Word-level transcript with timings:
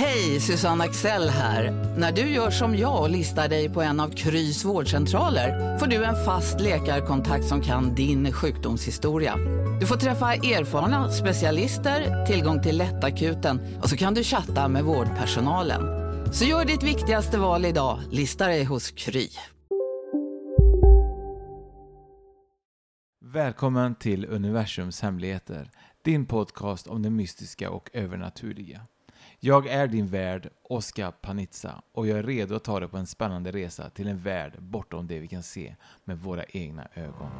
Hej, 0.00 0.40
Susanne 0.40 0.84
Axel 0.84 1.28
här. 1.28 1.70
När 1.96 2.12
du 2.12 2.20
gör 2.20 2.50
som 2.50 2.76
jag 2.76 3.02
och 3.02 3.10
listar 3.10 3.48
dig 3.48 3.68
på 3.68 3.82
en 3.82 4.00
av 4.00 4.08
Krys 4.08 4.64
vårdcentraler 4.64 5.78
får 5.78 5.86
du 5.86 6.04
en 6.04 6.24
fast 6.24 6.60
läkarkontakt 6.60 7.44
som 7.44 7.60
kan 7.60 7.94
din 7.94 8.32
sjukdomshistoria. 8.32 9.36
Du 9.80 9.86
får 9.86 9.96
träffa 9.96 10.34
erfarna 10.34 11.10
specialister, 11.12 12.26
tillgång 12.26 12.62
till 12.62 12.78
lättakuten 12.78 13.60
och 13.82 13.88
så 13.88 13.96
kan 13.96 14.14
du 14.14 14.24
chatta 14.24 14.68
med 14.68 14.84
vårdpersonalen. 14.84 15.82
Så 16.32 16.44
gör 16.44 16.64
ditt 16.64 16.82
viktigaste 16.82 17.38
val 17.38 17.64
idag, 17.64 18.00
lista 18.10 18.46
dig 18.46 18.64
hos 18.64 18.90
Kry. 18.90 19.28
Välkommen 23.24 23.94
till 23.94 24.26
Universums 24.26 25.00
hemligheter, 25.00 25.70
din 26.02 26.26
podcast 26.26 26.86
om 26.86 27.02
det 27.02 27.10
mystiska 27.10 27.70
och 27.70 27.90
övernaturliga. 27.92 28.80
Jag 29.40 29.66
är 29.66 29.86
din 29.86 30.06
värd, 30.06 30.50
Oskar 30.62 31.10
Panizza, 31.10 31.82
och 31.92 32.06
jag 32.06 32.18
är 32.18 32.22
redo 32.22 32.54
att 32.54 32.64
ta 32.64 32.80
dig 32.80 32.88
på 32.88 32.96
en 32.96 33.06
spännande 33.06 33.50
resa 33.52 33.90
till 33.90 34.08
en 34.08 34.18
värld 34.18 34.52
bortom 34.58 35.06
det 35.06 35.18
vi 35.18 35.28
kan 35.28 35.42
se 35.42 35.76
med 36.04 36.18
våra 36.18 36.44
egna 36.44 36.88
ögon. 36.94 37.30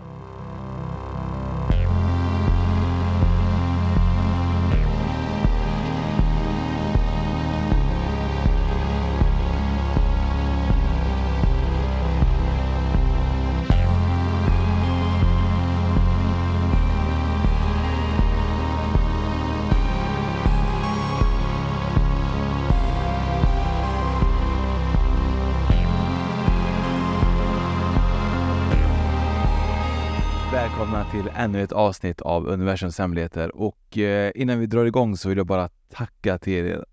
Till 31.22 31.30
ännu 31.36 31.62
ett 31.62 31.72
avsnitt 31.72 32.20
av 32.20 32.48
Universums 32.48 32.98
hemligheter 32.98 33.56
och 33.56 33.98
eh, 33.98 34.33
innan 34.34 34.58
vi 34.58 34.66
drar 34.66 34.84
igång 34.84 35.16
så 35.16 35.28
vill 35.28 35.38
jag 35.38 35.47
bara 35.47 35.69
tacka 35.69 36.38
till 36.38 36.52
er 36.52 36.84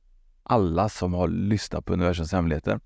alla 0.44 0.90
som 0.90 1.14
har 1.14 1.28
lyssnat 1.28 1.86
på 1.86 1.94
Universums 1.94 2.32
hemligheter. 2.32 2.80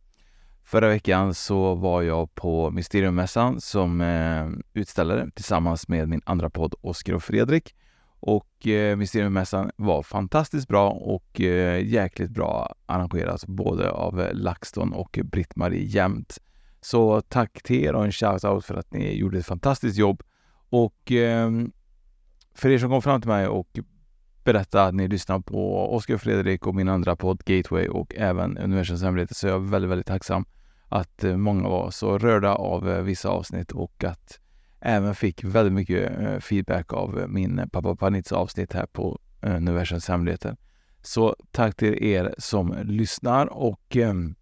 Förra 0.64 0.88
veckan 0.88 1.34
så 1.34 1.76
var 1.76 2.02
jag 2.02 2.36
på 2.36 2.72
Mysteriummässan 2.72 3.62
som 3.62 4.02
eh, 4.02 4.48
utställare 4.74 5.30
tillsammans 5.36 5.88
med 5.88 6.10
min 6.10 6.22
andra 6.26 6.50
podd 6.50 6.76
Oskar 6.82 7.14
och 7.14 7.24
Fredrik. 7.24 7.76
Och 8.20 8.68
eh, 8.68 8.96
Mysteriummässan 8.96 9.72
var 9.76 10.04
fantastiskt 10.04 10.68
bra 10.68 10.90
och 10.90 11.42
eh, 11.42 11.86
jäkligt 11.86 12.32
bra 12.32 12.76
arrangerat 12.86 13.46
både 13.46 13.92
av 13.92 14.30
LaxTon 14.32 14.94
och 14.94 15.20
Britt-Marie 15.24 15.84
Jämt. 15.84 16.38
Så 16.82 17.22
tack 17.22 17.64
till 17.64 17.84
er 17.84 17.94
och 17.94 18.06
en 18.06 18.12
shout-out 18.12 18.62
för 18.62 18.76
att 18.76 18.94
ni 18.94 19.18
gjorde 19.18 19.40
ett 19.40 19.46
fantastiskt 19.46 19.98
jobb 19.98 20.24
och 20.70 21.12
eh, 21.12 21.52
för 22.56 22.70
er 22.70 22.78
som 22.78 22.90
kom 22.90 23.02
fram 23.02 23.22
till 23.22 23.30
mig 23.30 23.48
och 23.48 23.80
berättade 24.44 24.86
att 24.86 24.96
ni 24.96 25.08
lyssnar 25.08 25.40
på 25.40 25.94
Oskar 25.96 26.14
och 26.14 26.22
Fredrik 26.22 26.68
och 26.68 26.76
min 26.76 26.90
andra 26.90 27.16
podd 27.16 27.44
Gateway 27.46 27.88
och 27.88 28.16
även 28.16 28.58
Universums 28.58 29.02
hemligheter 29.02 29.36
så 29.36 29.48
är 29.48 29.52
jag 29.52 29.60
väldigt, 29.60 29.92
väldigt 29.92 30.08
tacksam 30.08 30.46
att 30.90 31.24
eh, 31.24 31.38
många 31.38 31.70
var 31.70 31.92
så 31.92 32.18
rörda 32.18 32.54
av 32.54 32.90
eh, 32.90 33.02
vissa 33.02 33.30
avsnitt 33.30 33.72
och 33.72 34.04
att 34.04 34.40
även 34.80 35.16
fick 35.16 35.44
väldigt 35.44 35.74
mycket 35.74 36.20
eh, 36.20 36.40
feedback 36.40 36.94
av 36.94 37.26
min 37.28 37.70
pappa 37.72 37.96
Panits 37.96 38.32
avsnitt 38.32 38.74
här 38.74 38.86
på 38.86 39.20
Universums 39.42 40.08
hemligheter. 40.08 40.58
Så 41.02 41.36
tack 41.52 41.76
till 41.76 42.04
er 42.04 42.36
som 42.38 42.76
lyssnar 42.84 43.54
och 43.54 43.96
ehm, 43.96 44.36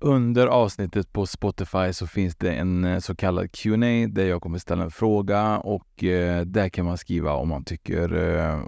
under 0.00 0.46
avsnittet 0.46 1.12
på 1.12 1.26
Spotify 1.26 1.92
så 1.92 2.06
finns 2.06 2.36
det 2.36 2.52
en 2.52 2.84
eh, 2.84 2.98
så 2.98 3.14
kallad 3.14 3.52
Q&A 3.52 4.08
där 4.08 4.24
jag 4.24 4.42
kommer 4.42 4.58
ställa 4.58 4.84
en 4.84 4.90
fråga 4.90 5.58
och 5.58 6.04
eh, 6.04 6.40
där 6.44 6.68
kan 6.68 6.84
man 6.84 6.98
skriva 6.98 7.32
om 7.32 7.48
man 7.48 7.64
tycker 7.64 8.36
eh, 8.38 8.60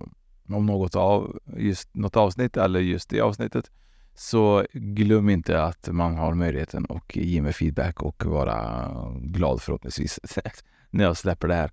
om 0.48 0.66
något 0.66 0.96
av 0.96 1.38
just 1.56 1.94
något 1.94 2.16
avsnitt 2.16 2.56
eller 2.56 2.80
just 2.80 3.10
det 3.10 3.20
avsnittet. 3.20 3.70
Så 4.14 4.64
glöm 4.72 5.28
inte 5.28 5.62
att 5.62 5.88
man 5.92 6.16
har 6.16 6.34
möjligheten 6.34 6.86
att 6.88 7.16
ge 7.16 7.42
mig 7.42 7.52
feedback 7.52 8.02
och 8.02 8.24
vara 8.24 8.88
glad 9.20 9.62
förhoppningsvis 9.62 10.20
när 10.90 11.04
jag 11.04 11.16
släpper 11.16 11.48
det 11.48 11.54
här. 11.54 11.70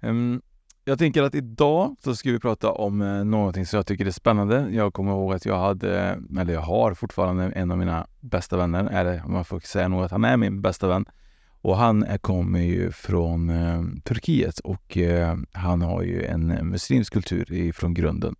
Um, 0.00 0.42
jag 0.84 0.98
tänker 0.98 1.22
att 1.22 1.34
idag 1.34 1.96
så 2.04 2.16
ska 2.16 2.30
vi 2.30 2.38
prata 2.38 2.72
om 2.72 3.02
eh, 3.02 3.24
någonting 3.24 3.66
som 3.66 3.76
jag 3.76 3.86
tycker 3.86 4.06
är 4.06 4.10
spännande. 4.10 4.68
Jag 4.70 4.94
kommer 4.94 5.12
ihåg 5.12 5.32
att 5.32 5.46
jag 5.46 5.58
hade, 5.58 6.18
eller 6.40 6.52
jag 6.52 6.60
har 6.60 6.94
fortfarande 6.94 7.44
en 7.44 7.70
av 7.70 7.78
mina 7.78 8.06
bästa 8.20 8.56
vänner, 8.56 8.84
eller 8.84 9.22
om 9.24 9.32
man 9.32 9.44
får 9.44 9.60
säga 9.60 9.88
nog 9.88 10.02
att 10.02 10.10
han 10.10 10.24
är 10.24 10.36
min 10.36 10.62
bästa 10.62 10.88
vän. 10.88 11.04
Och 11.62 11.76
han 11.76 12.06
kommer 12.20 12.60
ju 12.60 12.90
från 12.92 13.50
eh, 13.50 13.82
Turkiet 14.04 14.58
och 14.58 14.98
eh, 14.98 15.36
han 15.52 15.82
har 15.82 16.02
ju 16.02 16.24
en 16.24 16.50
eh, 16.50 16.62
muslimsk 16.62 17.12
kultur 17.12 17.52
ifrån 17.52 17.94
grunden. 17.94 18.34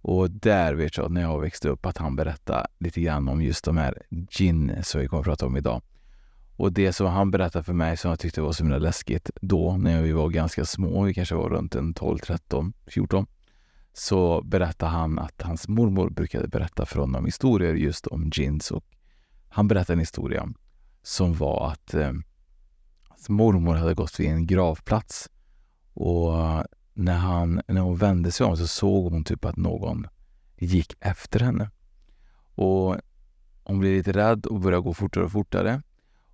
Och 0.00 0.30
där 0.30 0.74
vet 0.74 0.96
jag 0.96 1.10
när 1.10 1.22
jag 1.22 1.40
växte 1.40 1.68
upp 1.68 1.86
att 1.86 1.98
han 1.98 2.16
berättade 2.16 2.66
lite 2.78 3.00
grann 3.00 3.28
om 3.28 3.42
just 3.42 3.64
de 3.64 3.76
här 3.76 4.02
gin 4.30 4.72
som 4.82 5.00
vi 5.00 5.06
kommer 5.06 5.20
att 5.20 5.26
prata 5.26 5.46
om 5.46 5.56
idag. 5.56 5.82
Och 6.56 6.72
det 6.72 6.92
som 6.92 7.06
han 7.06 7.30
berättade 7.30 7.64
för 7.64 7.72
mig 7.72 7.96
som 7.96 8.10
jag 8.10 8.18
tyckte 8.18 8.40
var 8.40 8.52
så 8.52 8.62
himla 8.62 8.78
läskigt 8.78 9.30
då 9.40 9.76
när 9.76 10.02
vi 10.02 10.12
var 10.12 10.28
ganska 10.28 10.64
små, 10.64 11.02
vi 11.02 11.14
kanske 11.14 11.34
var 11.34 11.48
runt 11.48 11.74
en 11.74 11.94
12, 11.94 12.18
13, 12.18 12.72
14, 12.86 13.26
så 13.92 14.42
berättade 14.42 14.92
han 14.92 15.18
att 15.18 15.42
hans 15.42 15.68
mormor 15.68 16.10
brukade 16.10 16.48
berätta 16.48 16.86
för 16.86 17.00
honom 17.00 17.24
historier 17.24 17.74
just 17.74 18.06
om 18.06 18.30
jeans 18.34 18.70
och 18.70 18.84
han 19.48 19.68
berättade 19.68 19.92
en 19.92 20.00
historia 20.00 20.48
som 21.02 21.34
var 21.34 21.70
att 21.70 21.94
eh, 21.94 22.12
hans 23.08 23.28
mormor 23.28 23.74
hade 23.74 23.94
gått 23.94 24.20
vid 24.20 24.30
en 24.30 24.46
gravplats 24.46 25.30
och 25.94 26.38
eh, 26.38 26.62
när, 26.94 27.16
han, 27.16 27.60
när 27.68 27.80
hon 27.80 27.96
vände 27.96 28.32
sig 28.32 28.46
om 28.46 28.56
så 28.56 28.66
såg 28.66 29.12
hon 29.12 29.24
typ 29.24 29.44
att 29.44 29.56
någon 29.56 30.06
gick 30.58 30.96
efter 31.00 31.40
henne. 31.40 31.70
Och 32.54 32.96
hon 33.64 33.78
blev 33.78 33.92
lite 33.92 34.12
rädd 34.12 34.46
och 34.46 34.60
började 34.60 34.82
gå 34.82 34.94
fortare 34.94 35.24
och 35.24 35.32
fortare 35.32 35.82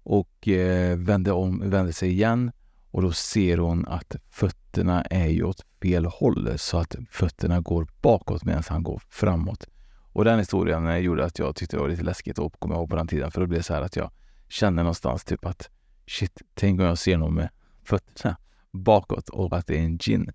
och 0.03 0.49
eh, 0.49 0.97
vänder, 0.97 1.33
om, 1.33 1.71
vänder 1.71 1.93
sig 1.93 2.11
igen 2.11 2.53
och 2.91 3.03
då 3.03 3.13
ser 3.13 3.59
hon 3.59 3.87
att 3.89 4.17
fötterna 4.31 5.03
är 5.03 5.27
ju 5.27 5.45
åt 5.45 5.65
fel 5.83 6.05
håll 6.05 6.59
så 6.59 6.79
att 6.79 6.97
fötterna 7.11 7.61
går 7.61 7.87
bakåt 8.01 8.45
medan 8.45 8.63
han 8.69 8.83
går 8.83 9.03
framåt. 9.09 9.67
Och 10.13 10.25
den 10.25 10.39
historien 10.39 11.03
gjorde 11.03 11.25
att 11.25 11.39
jag 11.39 11.57
tyckte 11.57 11.77
det 11.77 11.81
var 11.81 11.89
lite 11.89 12.03
läskigt 12.03 12.39
att 12.39 12.53
komma 12.59 12.75
ihåg 12.75 12.91
på 12.91 12.97
den 12.97 13.09
tiden 13.09 13.31
för 13.31 13.41
det 13.41 13.47
blev 13.47 13.63
så 13.63 13.75
här 13.75 13.83
att 13.83 13.97
jag 13.97 14.11
kände 14.49 14.83
någonstans 14.83 15.25
typ 15.25 15.47
att 15.47 15.71
shit, 16.07 16.43
tänk 16.55 16.81
om 16.81 16.87
jag 16.87 16.99
ser 16.99 17.17
någon 17.17 17.35
med 17.35 17.49
fötterna 17.85 18.37
bakåt 18.73 19.29
och 19.29 19.57
att 19.57 19.67
det 19.67 19.79
är 19.79 19.83
en 19.83 19.99
gin. 19.99 20.33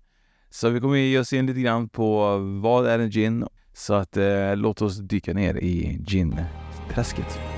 Så 0.50 0.68
vi 0.68 0.80
kommer 0.80 0.96
ge 0.96 1.18
oss 1.18 1.32
in 1.32 1.46
lite 1.46 1.60
grann 1.60 1.88
på 1.88 2.38
vad 2.62 2.86
är 2.86 2.98
en 2.98 3.10
gin? 3.10 3.46
Så 3.72 3.94
att 3.94 4.16
eh, 4.16 4.56
låt 4.56 4.82
oss 4.82 4.98
dyka 4.98 5.34
ner 5.34 5.56
i 5.56 5.98
gin-träsket. 6.06 7.55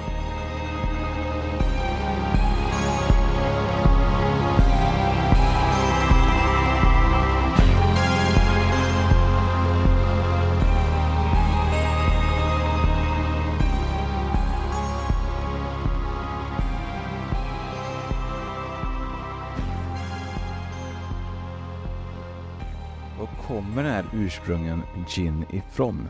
Kommer 24.19 24.27
ursprungen 24.27 24.83
Jinn 25.09 25.45
ifrån? 25.53 26.09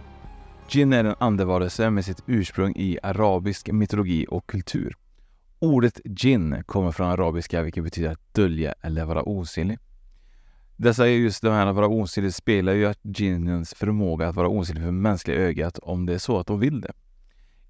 Jinn 0.69 0.93
är 0.93 1.05
en 1.05 1.15
andevarelse 1.19 1.91
med 1.91 2.05
sitt 2.05 2.23
ursprung 2.27 2.73
i 2.77 2.99
arabisk 3.03 3.73
mytologi 3.73 4.27
och 4.29 4.47
kultur. 4.47 4.97
Ordet 5.59 6.01
jinn 6.05 6.63
kommer 6.67 6.93
från 6.93 7.09
arabiska 7.09 7.63
vilket 7.63 7.85
betyder 7.85 8.11
att 8.11 8.35
dölja 8.35 8.75
eller 8.83 9.05
vara 9.05 9.23
osynlig. 9.23 9.79
Dessa 10.77 11.07
är 11.07 11.11
just 11.11 11.43
de 11.43 11.49
här 11.49 11.67
att 11.67 11.77
vara 11.77 11.89
osynlig 11.89 12.35
speglar 12.35 12.73
ju 12.73 12.87
att 12.87 12.99
djinnens 13.03 13.75
förmåga 13.75 14.29
att 14.29 14.37
vara 14.37 14.49
osynlig 14.49 14.85
för 14.85 14.91
mänskliga 14.91 15.37
ögat 15.37 15.79
om 15.79 16.07
det 16.07 16.15
är 16.15 16.19
så 16.19 16.39
att 16.39 16.47
de 16.47 16.61
vill 16.61 16.81
det. 16.81 16.93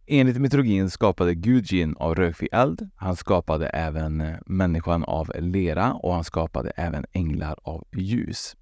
Enligt 0.06 0.40
mytologin 0.40 0.90
skapade 0.90 1.34
Gud 1.34 1.72
Jin 1.72 1.96
av 1.96 2.14
rökfri 2.14 2.48
eld. 2.52 2.90
Han 2.96 3.16
skapade 3.16 3.68
även 3.68 4.20
eh, 4.20 4.36
människan 4.46 5.04
av 5.04 5.32
lera 5.38 5.92
och 5.92 6.14
han 6.14 6.24
skapade 6.24 6.70
även 6.70 7.04
änglar 7.12 7.58
av 7.62 7.84
ljus. 7.92 8.56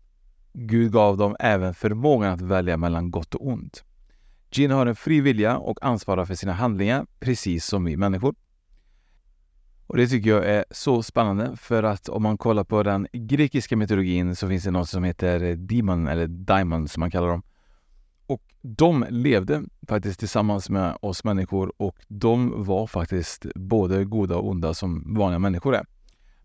Gud 0.59 0.93
gav 0.93 1.17
dem 1.17 1.37
även 1.41 1.75
förmågan 1.75 2.33
att 2.33 2.41
välja 2.41 2.77
mellan 2.77 3.11
gott 3.11 3.35
och 3.35 3.47
ont. 3.47 3.85
Jin 4.51 4.71
har 4.71 4.87
en 4.87 4.97
fri 4.97 5.21
vilja 5.21 5.59
och 5.59 5.79
ansvarar 5.83 6.25
för 6.25 6.35
sina 6.35 6.53
handlingar, 6.53 7.07
precis 7.21 7.67
som 7.67 7.85
vi 7.85 7.97
människor. 7.97 8.35
Och 9.87 9.97
Det 9.97 10.07
tycker 10.07 10.31
jag 10.31 10.47
är 10.47 10.65
så 10.71 11.03
spännande 11.03 11.57
för 11.57 11.83
att 11.83 12.09
om 12.09 12.23
man 12.23 12.39
kollar 12.39 12.65
på 12.65 12.83
den 12.83 13.07
grekiska 13.13 13.77
mytologin 13.77 14.37
så 14.37 14.49
finns 14.49 14.65
det 14.65 14.71
något 14.71 14.89
som 14.89 15.05
heter 15.05 15.57
Demon 15.57 16.09
eller 16.09 16.27
Diamond 16.27 16.91
som 16.91 17.01
man 17.01 17.11
kallar 17.11 17.29
dem. 17.29 17.43
Och 18.27 18.43
de 18.63 19.07
levde 19.11 19.63
faktiskt 19.89 20.19
tillsammans 20.19 20.71
med 20.71 20.97
oss 21.01 21.25
människor 21.25 21.73
och 21.77 21.97
de 22.09 22.65
var 22.65 22.87
faktiskt 22.87 23.47
både 23.55 24.05
goda 24.05 24.37
och 24.37 24.49
onda 24.49 24.75
som 24.75 25.15
vanliga 25.15 25.39
människor 25.39 25.75
är. 25.75 25.87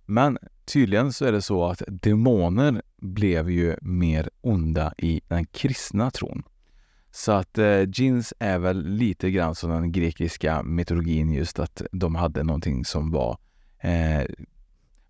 Men 0.05 0.37
tydligen 0.73 1.13
så 1.13 1.25
är 1.25 1.31
det 1.31 1.41
så 1.41 1.65
att 1.65 1.83
demoner 1.87 2.81
blev 2.97 3.49
ju 3.49 3.75
mer 3.81 4.29
onda 4.41 4.93
i 4.97 5.21
den 5.27 5.45
kristna 5.45 6.11
tron. 6.11 6.43
Så 7.11 7.31
att 7.31 7.57
eh, 7.57 7.89
jeans 7.93 8.33
är 8.39 8.59
väl 8.59 8.85
lite 8.87 9.31
grann 9.31 9.55
som 9.55 9.69
den 9.69 9.91
grekiska 9.91 10.63
mytologin 10.63 11.31
just 11.31 11.59
att 11.59 11.81
de 11.91 12.15
hade 12.15 12.43
någonting 12.43 12.85
som 12.85 13.11
var 13.11 13.37
eh, 13.79 14.25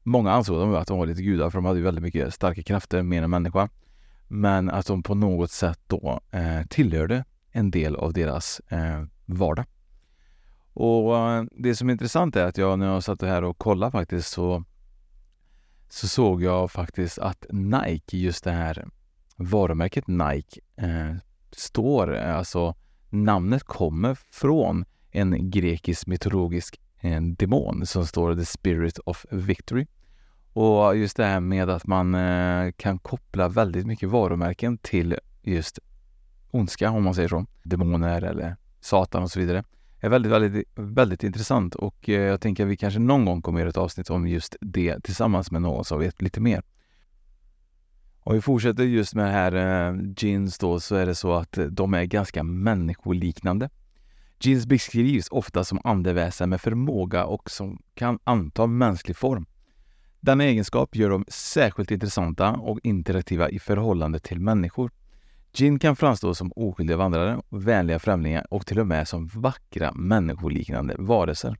Många 0.04 0.31
ansåg 0.31 0.60
dem 0.60 0.75
att 0.75 0.88
de 0.88 0.98
var 0.98 1.06
lite 1.06 1.22
gudar 1.22 1.50
för 1.50 1.58
de 1.58 1.66
hade 1.66 1.81
väldigt 1.81 2.04
mycket 2.04 2.34
starka 2.34 2.63
krafter, 2.63 3.04
mer 3.04 3.24
än 3.24 3.30
människa. 3.30 3.69
Men 4.28 4.69
att 4.69 4.86
de 4.86 5.04
på 5.04 5.16
något 5.16 5.52
sätt 5.52 5.80
då 5.88 6.19
eh, 6.31 6.68
tillhörde 6.69 7.25
en 7.52 7.72
del 7.72 7.96
av 7.96 8.13
deras 8.13 8.60
eh, 8.60 9.04
vardag. 9.25 9.66
Och 10.74 11.18
eh, 11.18 11.44
det 11.52 11.75
som 11.75 11.90
är 11.90 11.92
intressant 11.92 12.36
är 12.36 12.46
att 12.46 12.58
jag 12.58 12.80
när 12.80 12.86
jag 12.86 13.04
satt 13.04 13.22
här 13.22 13.44
och 13.44 13.58
kollade 13.58 13.92
faktiskt 13.92 14.30
så, 14.30 14.63
så 15.94 16.08
såg 16.08 16.44
jag 16.44 16.72
faktiskt 16.72 17.20
att 17.20 17.46
Nike, 17.50 18.18
just 18.18 18.44
det 18.44 18.52
här 18.52 18.88
varumärket 19.36 20.08
Nike, 20.08 20.62
eh, 20.76 21.16
står, 21.52 22.14
alltså 22.16 22.76
namnet 23.10 23.64
kommer 23.64 24.18
från 24.32 24.86
en 25.12 25.50
grekisk 25.50 26.08
mytologisk 26.08 26.82
eh, 27.00 27.22
demon 27.22 27.86
som 27.86 28.08
står 28.08 28.36
The 28.36 28.46
Spirit 28.46 29.00
of 29.06 29.26
Victory. 29.30 29.88
Och 30.54 30.98
just 30.98 31.18
det 31.18 31.26
här 31.26 31.40
med 31.40 31.70
att 31.70 31.88
man 31.88 32.16
eh, 32.16 32.72
kan 32.72 33.00
koppla 33.00 33.48
väldigt 33.48 33.86
mycket 33.86 34.10
varumärken 34.10 34.78
till 34.78 35.18
just 35.42 35.80
ondska, 36.52 36.90
om 36.90 37.04
man 37.04 37.16
säger 37.16 37.30
så. 37.30 37.46
Demoner 37.64 38.22
eller 38.22 38.56
Satan 38.82 39.24
och 39.24 39.32
så 39.32 39.40
vidare 39.40 39.64
är 40.01 40.09
väldigt, 40.09 40.31
väldigt, 40.31 40.68
väldigt 40.75 41.24
intressant 41.24 41.75
och 41.75 42.09
eh, 42.09 42.21
jag 42.21 42.42
tänker 42.42 42.63
att 42.63 42.69
vi 42.69 42.77
kanske 42.77 43.00
någon 43.00 43.25
gång 43.25 43.42
kommer 43.42 43.59
göra 43.59 43.69
ett 43.69 43.77
avsnitt 43.77 44.09
om 44.09 44.27
just 44.27 44.56
det 44.62 45.00
tillsammans 45.03 45.51
med 45.51 45.62
någon 45.62 45.86
som 45.86 46.00
vet 46.00 46.21
lite 46.21 46.42
mer. 46.42 46.63
Om 48.24 48.33
vi 48.33 48.42
fortsätter 48.42 48.83
just 48.83 49.15
med 49.15 49.25
det 49.25 49.31
här 49.31 49.56
eh, 49.56 49.95
jeans 50.18 50.57
då 50.57 50.80
så 50.80 50.95
är 50.95 51.06
det 51.06 51.15
så 51.15 51.33
att 51.33 51.57
eh, 51.57 51.65
de 51.65 51.94
är 51.94 52.03
ganska 52.03 52.44
människoliknande. 52.44 53.69
Jeans 54.39 54.65
beskrivs 54.65 55.27
ofta 55.31 55.63
som 55.63 55.80
andeväsen 55.83 56.50
med 56.50 56.62
förmåga 56.62 57.25
och 57.25 57.51
som 57.51 57.81
kan 57.94 58.19
anta 58.24 58.68
mänsklig 58.68 59.18
form. 59.18 59.45
Denna 60.19 60.44
egenskap 60.44 60.95
gör 60.95 61.09
dem 61.09 61.25
särskilt 61.27 61.92
intressanta 61.92 62.51
och 62.51 62.80
interaktiva 62.83 63.50
i 63.50 63.59
förhållande 63.59 64.19
till 64.19 64.39
människor. 64.39 64.92
Jin 65.53 65.80
kan 65.80 65.95
framstå 65.95 66.36
som 66.36 66.51
oskyldiga 66.56 66.98
vandrare, 66.98 67.42
vänliga 67.50 68.00
främlingar 68.00 68.45
och 68.50 68.65
till 68.65 68.80
och 68.80 68.88
med 68.88 69.07
som 69.07 69.27
vackra 69.27 69.92
människoliknande 69.92 70.95
varelser. 71.00 71.57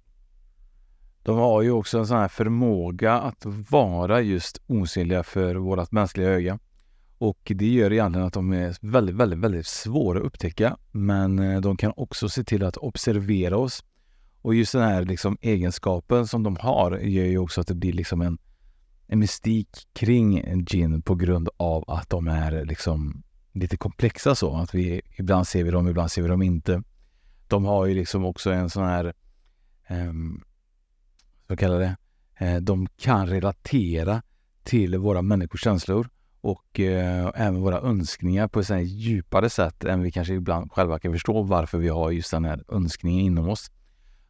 De 1.24 1.38
har 1.38 1.62
ju 1.62 1.72
också 1.72 2.00
en 2.00 2.08
sån 2.08 2.18
här 2.18 2.28
förmåga 2.28 3.14
att 3.14 3.46
vara 3.46 4.22
just 4.22 4.62
osynliga 4.68 5.24
för 5.24 5.56
vårt 5.56 5.92
mänskliga 5.92 6.30
öga. 6.30 6.60
Och 7.18 7.52
det 7.56 7.68
gör 7.68 7.94
egentligen 7.94 8.28
att 8.28 8.34
de 8.34 8.54
är 8.54 8.76
väldigt, 8.82 9.16
väldigt, 9.16 9.40
väldigt 9.40 9.68
svåra 9.68 10.20
att 10.20 10.26
upptäcka. 10.26 10.78
Men 10.92 11.40
eh, 11.40 11.62
de 11.62 11.78
kan 11.78 11.94
också 11.96 12.30
se 12.30 12.44
till 12.44 12.64
att 12.64 12.78
observera 12.78 13.58
oss. 13.58 13.84
Och 14.42 14.56
just 14.56 14.72
den 14.72 14.82
här 14.82 15.04
liksom 15.04 15.38
egenskapen 15.42 16.28
som 16.28 16.44
de 16.44 16.58
har 16.58 16.92
gör 16.98 17.26
ju 17.26 17.38
också 17.38 17.62
att 17.62 17.68
det 17.68 17.76
blir 17.76 17.94
liksom 17.94 18.22
en, 18.22 18.38
en 19.08 19.20
mystik 19.20 19.70
kring 19.94 20.40
en 20.40 20.66
gin 20.66 21.02
på 21.02 21.16
grund 21.16 21.50
av 21.58 21.84
att 21.88 22.10
de 22.10 22.28
är 22.28 22.66
liksom 22.66 23.24
lite 23.52 23.78
komplexa 23.78 24.36
så. 24.36 24.56
Att 24.56 24.76
vi 24.76 25.02
ibland 25.18 25.48
ser 25.48 25.64
vi 25.64 25.72
dem, 25.72 25.88
ibland 25.88 26.12
ser 26.12 26.22
vi 26.22 26.28
dem 26.28 26.42
inte. 26.42 26.84
De 27.48 27.66
har 27.66 27.86
ju 27.86 27.94
liksom 27.94 28.26
också 28.26 28.52
en 28.52 28.70
sån 28.70 28.84
här 28.84 29.14
eh, 29.88 30.14
vad 31.48 31.60
kallar 31.60 31.80
det, 31.80 31.96
eh, 32.38 32.56
de 32.56 32.88
kan 32.88 33.28
relatera 33.28 34.22
till 34.64 34.98
våra 34.98 35.22
människors 35.22 35.64
känslor 35.64 36.10
och 36.42 36.80
eh, 36.80 37.32
även 37.36 37.62
våra 37.62 37.80
önskningar 37.82 38.48
på 38.48 38.60
ett 38.60 38.70
djupare 38.86 39.50
sätt 39.50 39.84
än 39.84 40.02
vi 40.02 40.12
kanske 40.12 40.34
ibland 40.34 40.72
själva 40.72 41.00
kan 41.00 41.12
förstå 41.12 41.42
varför 41.42 41.78
vi 41.78 41.90
har 41.90 42.12
just 42.12 42.32
den 42.32 42.46
här 42.46 42.64
önskningen 42.68 43.26
inom 43.26 43.50
oss. 43.50 43.72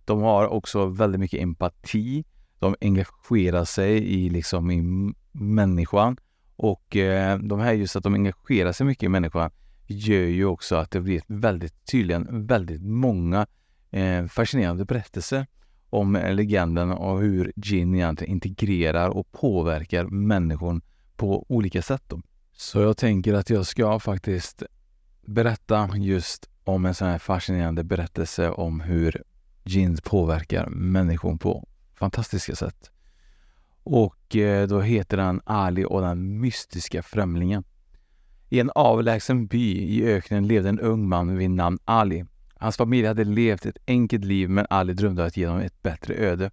De 0.05 0.21
har 0.21 0.47
också 0.47 0.85
väldigt 0.85 1.19
mycket 1.19 1.41
empati. 1.41 2.25
De 2.59 2.75
engagerar 2.81 3.65
sig 3.65 3.97
i, 3.97 4.29
liksom, 4.29 4.71
i 4.71 5.13
människan 5.31 6.17
och 6.61 6.95
eh, 6.95 7.37
de 7.37 7.59
här 7.59 7.73
just 7.73 7.95
att 7.95 8.03
de 8.03 8.13
engagerar 8.13 8.71
sig 8.71 8.85
mycket 8.85 9.03
i 9.03 9.09
människan 9.09 9.51
gör 9.87 10.25
ju 10.25 10.45
också 10.45 10.75
att 10.75 10.91
det 10.91 11.01
blir 11.01 11.21
väldigt 11.27 11.85
tydligen 11.85 12.47
väldigt 12.47 12.81
många 12.81 13.47
eh, 13.91 14.25
fascinerande 14.25 14.85
berättelser 14.85 15.47
om 15.89 16.19
legenden 16.31 16.91
och 16.91 17.19
hur 17.19 17.53
gin 17.55 17.95
egentligen 17.95 18.33
integrerar 18.33 19.09
och 19.09 19.31
påverkar 19.31 20.05
människan 20.05 20.81
på 21.15 21.45
olika 21.49 21.81
sätt. 21.81 22.03
Då. 22.07 22.21
Så 22.53 22.81
jag 22.81 22.97
tänker 22.97 23.33
att 23.33 23.49
jag 23.49 23.65
ska 23.65 23.99
faktiskt 23.99 24.63
berätta 25.21 25.89
just 25.95 26.49
om 26.63 26.85
en 26.85 26.93
sån 26.93 27.07
här 27.07 27.17
fascinerande 27.17 27.83
berättelse 27.83 28.49
om 28.49 28.81
hur 28.81 29.23
gin 29.63 29.97
påverkar 30.03 30.69
människan 30.69 31.37
på 31.37 31.67
fantastiska 31.95 32.55
sätt. 32.55 32.91
Och 33.83 34.35
eh, 34.35 34.67
då 34.67 34.81
heter 34.81 35.17
den 35.17 35.41
Ali 35.43 35.85
och 35.85 36.01
den 36.01 36.39
mystiska 36.39 37.03
främlingen. 37.03 37.63
I 38.49 38.59
en 38.59 38.71
avlägsen 38.75 39.47
by 39.47 39.77
i 39.77 40.05
öknen 40.05 40.47
levde 40.47 40.69
en 40.69 40.79
ung 40.79 41.09
man 41.09 41.37
vid 41.37 41.49
namn 41.49 41.79
Ali. 41.85 42.25
Hans 42.55 42.77
familj 42.77 43.07
hade 43.07 43.23
levt 43.23 43.65
ett 43.65 43.77
enkelt 43.87 44.25
liv 44.25 44.49
men 44.49 44.67
Ali 44.69 44.93
drömde 44.93 45.25
att 45.25 45.37
ge 45.37 45.45
dem 45.45 45.57
ett 45.57 45.81
bättre 45.81 46.13
öde. 46.13 46.51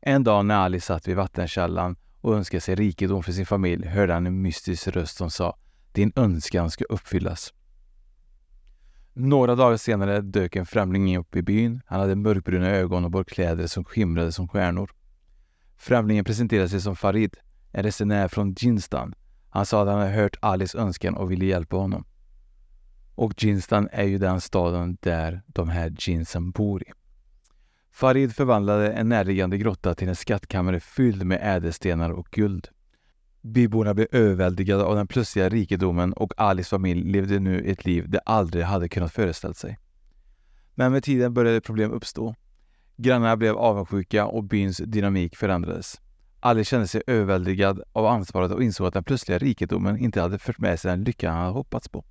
En 0.00 0.24
dag 0.24 0.46
när 0.46 0.54
Ali 0.54 0.80
satt 0.80 1.08
vid 1.08 1.16
vattenkällan 1.16 1.96
och 2.20 2.36
önskade 2.36 2.60
sig 2.60 2.74
rikedom 2.74 3.22
för 3.22 3.32
sin 3.32 3.46
familj 3.46 3.86
hörde 3.86 4.12
han 4.12 4.26
en 4.26 4.42
mystisk 4.42 4.88
röst 4.88 5.16
som 5.16 5.30
sa 5.30 5.56
Din 5.92 6.12
önskan 6.16 6.70
ska 6.70 6.84
uppfyllas. 6.84 7.54
Några 9.12 9.54
dagar 9.54 9.76
senare 9.76 10.20
dök 10.20 10.56
en 10.56 10.66
främling 10.66 11.18
upp 11.18 11.36
i 11.36 11.42
byn. 11.42 11.82
Han 11.86 12.00
hade 12.00 12.16
mörkbruna 12.16 12.70
ögon 12.70 13.04
och 13.04 13.10
bar 13.10 13.24
kläder 13.24 13.66
som 13.66 13.84
skimrade 13.84 14.32
som 14.32 14.48
stjärnor. 14.48 14.90
Främlingen 15.78 16.24
presenterade 16.24 16.68
sig 16.68 16.80
som 16.80 16.96
Farid, 16.96 17.36
en 17.72 17.82
resenär 17.82 18.28
från 18.28 18.54
Jinstan. 18.58 19.14
Han 19.50 19.66
sa 19.66 19.82
att 19.82 19.88
han 19.88 19.98
hade 19.98 20.10
hört 20.10 20.36
Alis 20.40 20.74
önskan 20.74 21.14
och 21.14 21.30
ville 21.30 21.44
hjälpa 21.44 21.76
honom. 21.76 22.04
Och 23.14 23.44
Jinstan 23.44 23.88
är 23.92 24.04
ju 24.04 24.18
den 24.18 24.40
staden 24.40 24.98
där 25.00 25.42
de 25.46 25.68
här 25.68 25.94
jeansen 25.98 26.50
bor 26.50 26.82
i. 26.82 26.92
Farid 27.90 28.34
förvandlade 28.34 28.92
en 28.92 29.08
närliggande 29.08 29.58
grotta 29.58 29.94
till 29.94 30.08
en 30.08 30.16
skattkammare 30.16 30.80
fylld 30.80 31.26
med 31.26 31.38
ädelstenar 31.42 32.10
och 32.10 32.28
guld. 32.30 32.68
Byborna 33.40 33.94
blev 33.94 34.06
överväldigade 34.12 34.84
av 34.84 34.96
den 34.96 35.06
plötsliga 35.06 35.48
rikedomen 35.48 36.12
och 36.12 36.32
Alis 36.36 36.68
familj 36.68 37.12
levde 37.12 37.38
nu 37.38 37.60
ett 37.60 37.84
liv 37.84 38.08
de 38.08 38.18
aldrig 38.26 38.64
hade 38.64 38.88
kunnat 38.88 39.12
föreställa 39.12 39.54
sig. 39.54 39.78
Men 40.74 40.92
med 40.92 41.02
tiden 41.04 41.34
började 41.34 41.60
problem 41.60 41.92
uppstå. 41.92 42.34
Grannarna 43.00 43.36
blev 43.36 43.56
avundsjuka 43.56 44.26
och 44.26 44.44
byns 44.44 44.76
dynamik 44.76 45.36
förändrades. 45.36 46.00
Ali 46.40 46.64
kände 46.64 46.88
sig 46.88 47.02
överväldigad 47.06 47.82
av 47.92 48.06
ansvaret 48.06 48.52
och 48.52 48.62
insåg 48.62 48.86
att 48.86 48.94
den 48.94 49.04
plötsliga 49.04 49.38
rikedomen 49.38 49.98
inte 49.98 50.20
hade 50.20 50.38
fört 50.38 50.58
med 50.58 50.80
sig 50.80 50.90
den 50.90 51.04
lycka 51.04 51.30
han 51.30 51.40
hade 51.40 51.52
hoppats 51.52 51.88
på. 51.88 52.04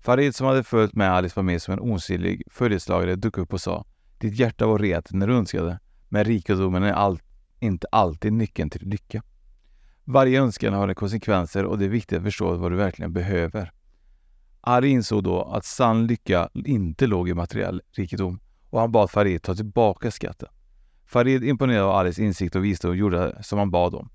Farid 0.00 0.34
som 0.34 0.46
hade 0.46 0.64
följt 0.64 0.94
med 0.94 1.12
Alis 1.12 1.32
familj 1.32 1.60
som 1.60 1.72
en 1.72 1.80
osynlig 1.80 2.42
följeslagare 2.50 3.16
dök 3.16 3.38
upp 3.38 3.52
och 3.52 3.60
sa 3.60 3.84
Ditt 4.18 4.38
hjärta 4.38 4.66
var 4.66 4.78
rent 4.78 5.12
när 5.12 5.26
du 5.26 5.34
önskade, 5.34 5.78
men 6.08 6.24
rikedomen 6.24 6.82
är 6.82 6.92
all, 6.92 7.20
inte 7.60 7.86
alltid 7.92 8.32
nyckeln 8.32 8.70
till 8.70 8.88
lycka. 8.88 9.22
Varje 10.04 10.42
önskan 10.42 10.74
har 10.74 10.94
konsekvenser 10.94 11.64
och 11.64 11.78
det 11.78 11.84
är 11.84 11.88
viktigt 11.88 12.18
att 12.18 12.24
förstå 12.24 12.56
vad 12.56 12.72
du 12.72 12.76
verkligen 12.76 13.12
behöver. 13.12 13.72
Ali 14.60 14.88
insåg 14.88 15.24
då 15.24 15.42
att 15.42 15.64
sann 15.64 16.06
lycka 16.06 16.48
inte 16.54 17.06
låg 17.06 17.28
i 17.28 17.34
materiell 17.34 17.82
rikedom 17.92 18.40
och 18.70 18.80
han 18.80 18.92
bad 18.92 19.10
Farid 19.10 19.42
ta 19.42 19.54
tillbaka 19.54 20.10
skatten. 20.10 20.48
Farid 21.06 21.44
imponerad 21.44 21.84
av 21.84 21.90
Alis 21.90 22.18
insikt 22.18 22.56
och 22.56 22.64
visdom 22.64 22.96
gjorde 22.96 23.38
som 23.42 23.58
han 23.58 23.70
bad 23.70 23.94
om. 23.94 24.10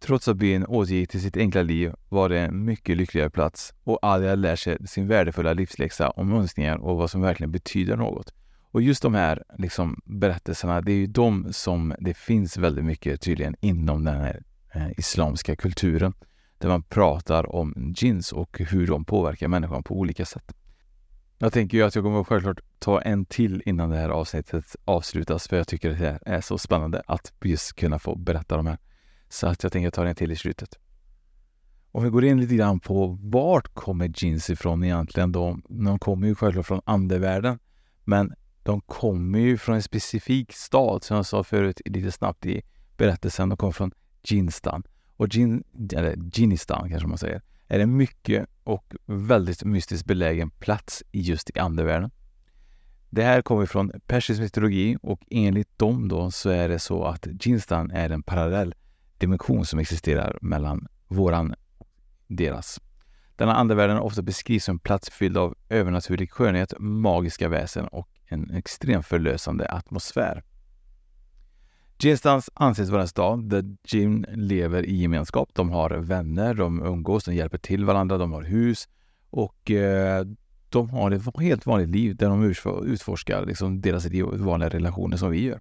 Trots 0.00 0.28
att 0.28 0.36
byn 0.36 0.66
återgick 0.66 1.10
till 1.10 1.20
sitt 1.20 1.36
enkla 1.36 1.62
liv 1.62 1.92
var 2.08 2.28
det 2.28 2.40
en 2.40 2.64
mycket 2.64 2.96
lyckligare 2.96 3.30
plats 3.30 3.74
och 3.84 3.98
Ali 4.02 4.28
hade 4.28 4.42
lärt 4.42 4.58
sig 4.58 4.86
sin 4.86 5.08
värdefulla 5.08 5.52
livsläxa 5.52 6.10
om 6.10 6.32
önskningar 6.32 6.76
och 6.76 6.96
vad 6.96 7.10
som 7.10 7.20
verkligen 7.20 7.52
betyder 7.52 7.96
något. 7.96 8.32
Och 8.70 8.82
just 8.82 9.02
de 9.02 9.14
här 9.14 9.44
liksom, 9.58 10.00
berättelserna, 10.04 10.80
det 10.80 10.92
är 10.92 10.96
ju 10.96 11.06
de 11.06 11.52
som 11.52 11.94
det 11.98 12.16
finns 12.16 12.56
väldigt 12.56 12.84
mycket 12.84 13.20
tydligen 13.20 13.56
inom 13.60 14.04
den 14.04 14.16
här 14.16 14.42
eh, 14.74 14.90
islamska 14.98 15.56
kulturen. 15.56 16.14
Där 16.58 16.68
man 16.68 16.82
pratar 16.82 17.54
om 17.54 17.94
jins 17.96 18.32
och 18.32 18.58
hur 18.58 18.86
de 18.86 19.04
påverkar 19.04 19.48
människan 19.48 19.82
på 19.82 19.98
olika 19.98 20.24
sätt. 20.24 20.55
Jag 21.38 21.52
tänker 21.52 21.78
ju 21.78 21.84
att 21.84 21.94
jag 21.94 22.04
kommer 22.04 22.24
självklart 22.24 22.60
ta 22.78 23.00
en 23.00 23.24
till 23.24 23.62
innan 23.66 23.90
det 23.90 23.96
här 23.96 24.08
avsnittet 24.08 24.76
avslutas 24.84 25.48
för 25.48 25.56
jag 25.56 25.68
tycker 25.68 25.90
att 25.90 25.98
det 25.98 26.18
är 26.26 26.40
så 26.40 26.58
spännande 26.58 27.02
att 27.06 27.32
just 27.44 27.76
kunna 27.76 27.98
få 27.98 28.14
berätta 28.14 28.56
de 28.56 28.66
här. 28.66 28.78
Så 29.28 29.46
att 29.46 29.62
jag 29.62 29.72
tänker 29.72 29.90
ta 29.90 30.06
en 30.06 30.14
till 30.14 30.32
i 30.32 30.36
slutet. 30.36 30.78
Om 31.92 32.04
vi 32.04 32.10
går 32.10 32.24
in 32.24 32.40
lite 32.40 32.54
grann 32.54 32.80
på 32.80 33.18
vart 33.20 33.74
kommer 33.74 34.12
jeans 34.16 34.50
ifrån 34.50 34.84
egentligen 34.84 35.32
då? 35.32 35.58
De 35.68 35.98
kommer 35.98 36.28
ju 36.28 36.34
självklart 36.34 36.66
från 36.66 36.80
andevärlden. 36.84 37.58
Men 38.04 38.34
de 38.62 38.80
kommer 38.80 39.38
ju 39.38 39.58
från 39.58 39.74
en 39.74 39.82
specifik 39.82 40.52
stad 40.52 41.04
som 41.04 41.16
jag 41.16 41.26
sa 41.26 41.44
förut 41.44 41.80
lite 41.84 42.12
snabbt 42.12 42.46
i 42.46 42.62
berättelsen. 42.96 43.48
De 43.48 43.56
kommer 43.56 43.72
från 43.72 43.92
Jinstan. 44.22 44.82
Och 45.16 45.34
Jin, 45.34 45.64
eller 45.92 46.16
Jinistan 46.32 46.90
kanske 46.90 47.08
man 47.08 47.18
säger, 47.18 47.42
är 47.68 47.80
en 47.80 47.96
mycket 47.96 48.46
och 48.64 48.94
väldigt 49.06 49.64
mystiskt 49.64 50.06
belägen 50.06 50.50
plats 50.50 51.02
just 51.12 51.50
i 51.50 51.58
andevärlden. 51.58 52.10
Det 53.10 53.22
här 53.22 53.42
kommer 53.42 53.66
från 53.66 53.92
persisk 54.06 54.40
mytologi 54.40 54.98
och 55.02 55.20
enligt 55.30 55.78
dem 55.78 56.08
då 56.08 56.30
så 56.30 56.50
är 56.50 56.68
det 56.68 56.78
så 56.78 57.04
att 57.04 57.26
Jinstan 57.46 57.90
är 57.90 58.10
en 58.10 58.22
parallell 58.22 58.74
dimension 59.18 59.66
som 59.66 59.78
existerar 59.78 60.38
mellan 60.40 60.86
våran 61.08 61.54
och 61.78 61.88
deras. 62.26 62.80
Denna 63.36 63.54
andevärlden 63.54 63.98
ofta 63.98 64.22
beskrivs 64.22 64.64
som 64.64 64.74
en 64.74 64.78
plats 64.78 65.10
fylld 65.10 65.36
av 65.38 65.54
övernaturlig 65.68 66.30
skönhet, 66.30 66.74
magiska 66.78 67.48
väsen 67.48 67.88
och 67.88 68.08
en 68.26 68.50
extremt 68.50 69.06
förlösande 69.06 69.68
atmosfär. 69.68 70.42
Ginstans 71.98 72.50
anses 72.54 72.90
vara 72.90 73.02
en 73.02 73.08
stad 73.08 73.48
där 73.48 73.76
Jim 73.84 74.24
lever 74.32 74.82
i 74.82 74.96
gemenskap. 74.96 75.48
De 75.52 75.70
har 75.70 75.90
vänner, 75.90 76.54
de 76.54 76.82
umgås, 76.82 77.24
de 77.24 77.34
hjälper 77.34 77.58
till 77.58 77.84
varandra, 77.84 78.18
de 78.18 78.32
har 78.32 78.42
hus 78.42 78.88
och 79.30 79.70
eh, 79.70 80.26
de 80.68 80.90
har 80.90 81.10
ett 81.10 81.40
helt 81.40 81.66
vanligt 81.66 81.88
liv 81.88 82.16
där 82.16 82.28
de 82.28 82.54
utforskar 82.86 83.46
liksom, 83.46 83.80
deras 83.80 84.06
vanliga 84.32 84.68
relationer 84.68 85.16
som 85.16 85.30
vi 85.30 85.42
gör. 85.42 85.60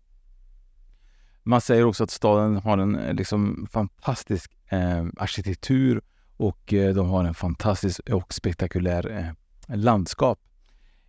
Man 1.43 1.61
säger 1.61 1.85
också 1.85 2.03
att 2.03 2.11
staden 2.11 2.55
har 2.55 2.77
en 2.77 2.95
eh, 2.95 3.13
liksom, 3.13 3.67
fantastisk 3.71 4.51
eh, 4.69 5.05
arkitektur 5.17 6.01
och 6.37 6.73
eh, 6.73 6.93
de 6.93 7.09
har 7.09 7.23
en 7.23 7.33
fantastisk 7.33 7.99
och 7.99 8.33
spektakulär 8.33 9.35
eh, 9.67 9.75
landskap. 9.75 10.39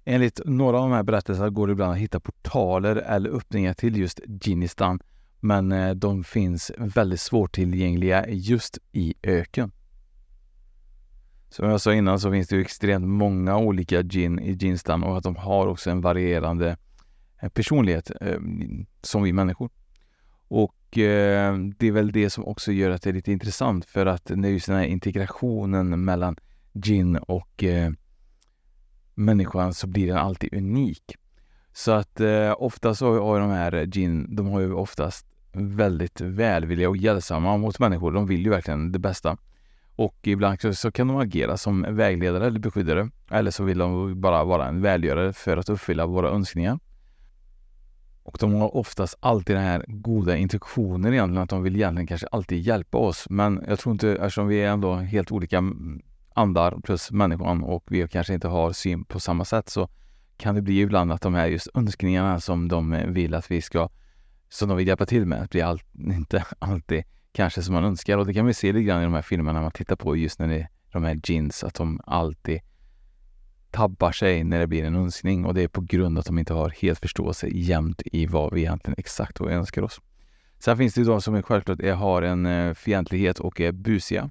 Enligt 0.05 0.41
några 0.45 0.77
av 0.77 0.89
de 0.89 0.95
här 0.95 1.03
berättelserna 1.03 1.51
går 1.51 1.67
det 1.67 1.73
ibland 1.73 1.93
att 1.93 1.99
hitta 1.99 2.21
portaler 2.21 2.97
eller 2.97 3.31
öppningar 3.31 3.75
till 3.75 3.97
just 3.97 4.21
Ginistan 4.41 5.01
men 5.47 5.73
eh, 5.73 5.95
de 5.95 6.25
finns 6.25 6.73
väldigt 6.79 7.21
svårtillgängliga 7.21 8.29
just 8.29 8.79
i 8.93 9.15
öken. 9.23 9.73
Som 11.49 11.69
jag 11.69 11.81
sa 11.81 11.95
innan 11.95 12.21
så 12.21 12.31
finns 12.33 12.49
det 12.49 12.57
ju 12.57 12.63
extremt 12.63 13.07
många 13.07 13.59
olika 13.59 14.03
gin 14.03 14.39
i 14.39 14.53
Ginstan 14.53 15.03
och 15.05 15.19
att 15.19 15.25
de 15.25 15.37
har 15.37 15.67
också 15.67 15.91
en 15.91 16.01
varierande 16.01 16.77
eh, 17.41 17.49
personlighet 17.49 18.11
eh, 18.21 18.41
som 19.03 19.23
vi 19.23 19.33
människor. 19.33 19.71
Och 20.49 20.75
det 20.91 21.87
är 21.87 21.93
väl 21.93 22.13
det 22.13 22.31
som 22.31 22.45
också 22.45 22.73
gör 22.73 22.91
att 22.91 23.03
det 23.03 23.11
är 23.11 23.15
lite 23.15 23.33
intressant 23.33 23.85
för 23.85 24.07
att 24.07 24.25
det 24.25 24.49
är 24.49 24.53
just 24.53 24.67
den 24.67 24.77
här 24.77 24.85
integrationen 24.85 26.05
mellan 26.05 26.37
gin 26.73 27.17
och 27.17 27.65
människan 29.15 29.75
så 29.75 29.87
blir 29.87 30.07
den 30.07 30.17
alltid 30.17 30.55
unik. 30.55 31.17
Så 31.73 31.93
att 31.93 32.21
eh, 32.21 32.55
ofta 32.59 32.95
så 32.95 33.25
har 33.25 33.41
de 33.41 33.51
här 33.51 33.87
gin, 33.87 34.37
de 34.37 34.47
har 34.47 34.61
ju 34.61 34.73
oftast 34.73 35.27
väldigt 35.57 36.21
välvilliga 36.21 36.89
och 36.89 36.97
hjälpsamma 36.97 37.57
mot 37.57 37.79
människor. 37.79 38.13
De 38.13 38.27
vill 38.27 38.45
ju 38.45 38.51
verkligen 38.51 38.93
det 38.93 38.99
bästa. 38.99 39.37
Och 39.97 40.17
ibland 40.23 40.61
så, 40.61 40.75
så 40.75 40.93
kan 40.93 41.09
de 41.09 41.17
agera 41.17 41.57
som 41.57 41.87
vägledare 41.89 42.47
eller 42.47 42.61
beskyddare. 42.61 43.11
Eller 43.31 43.51
så 43.51 43.65
vill 43.65 43.79
de 43.79 44.21
bara 44.21 44.45
vara 44.45 44.69
en 44.69 44.83
välgörare 44.83 45.33
för 45.33 45.57
att 45.57 45.69
uppfylla 45.69 46.07
våra 46.07 46.31
önskningar. 46.31 46.79
Och 48.23 48.37
de 48.41 48.55
har 48.55 48.77
oftast 48.77 49.17
alltid 49.21 49.57
den 49.57 49.65
här 49.65 49.85
goda 49.89 50.37
intentionen 50.37 51.13
egentligen, 51.13 51.43
att 51.43 51.51
de 51.51 51.63
vill 51.63 51.77
egentligen 51.77 52.07
kanske 52.07 52.27
alltid 52.27 52.61
hjälpa 52.61 52.99
oss. 52.99 53.27
Men 53.31 53.65
jag 53.69 53.79
tror 53.79 53.93
inte, 53.93 54.11
eftersom 54.11 54.49
vi 54.49 54.59
är 54.59 54.71
ändå 54.71 54.95
helt 54.95 55.33
olika 55.33 55.63
andar 56.35 56.81
plus 56.85 57.11
människan 57.11 57.63
och 57.63 57.85
vi 57.87 58.09
kanske 58.09 58.35
inte 58.35 58.49
har 58.49 58.73
syn 58.73 59.05
på 59.05 59.21
samma 59.21 59.45
sätt 59.45 59.69
så 59.69 59.89
kan 60.37 60.55
det 60.55 60.63
bli 60.63 60.81
ibland 60.81 61.13
att 61.13 61.23
de 61.23 61.35
här 61.35 61.47
just 61.47 61.69
önskningarna 61.75 62.41
som 62.41 62.69
de 62.69 63.05
vill 63.09 63.35
att 63.35 63.51
vi 63.51 63.63
ska, 63.63 63.89
som 64.49 64.69
de 64.69 64.77
vill 64.77 64.89
hjälpa 64.89 65.07
till 65.07 65.27
med, 65.27 65.49
blir 65.49 65.65
all, 65.65 65.81
inte 65.95 66.45
alltid 66.59 67.05
kanske 67.33 67.63
som 67.63 67.75
man 67.75 67.85
önskar. 67.85 68.19
Och 68.19 68.27
det 68.27 68.35
kan 68.35 68.47
vi 68.47 68.55
se 68.55 68.73
lite 68.73 68.83
grann 68.83 69.01
i 69.01 69.05
de 69.05 69.15
här 69.15 69.23
filmerna 69.23 69.63
man 69.63 69.71
tittar 69.71 69.97
på 69.97 70.17
just 70.17 70.39
när 70.39 70.49
det 70.49 70.55
är 70.55 70.69
de 70.93 71.05
här 71.05 71.21
jeans, 71.25 71.65
att 71.65 71.75
de 71.75 72.01
alltid 72.05 72.61
tabbar 73.71 74.13
sig 74.13 74.45
när 74.45 74.61
det 74.61 74.67
blir 74.67 74.85
en 74.85 74.97
önskning 74.97 75.45
och 75.45 75.55
det 75.55 75.63
är 75.63 75.69
på 75.69 75.81
grund 75.81 76.19
av 76.19 76.21
att 76.21 76.27
de 76.27 76.39
inte 76.39 76.55
har 76.55 76.71
helt 76.71 76.99
förståelse 76.99 77.49
jämt 77.49 78.03
i 78.05 78.27
vad 78.27 78.55
vi 78.55 78.61
egentligen 78.61 78.95
exakt 78.99 79.41
önskar 79.41 79.83
oss. 79.83 80.01
Sen 80.59 80.77
finns 80.77 80.95
det 80.95 81.01
ju 81.01 81.07
de 81.07 81.23
som 81.23 81.43
självklart 81.43 81.81
är, 81.81 81.95
har 81.95 82.23
en 82.23 82.47
eh, 82.47 82.75
fientlighet 82.75 83.41
och 83.41 83.61
är 83.61 83.73
busiga. 83.73 84.31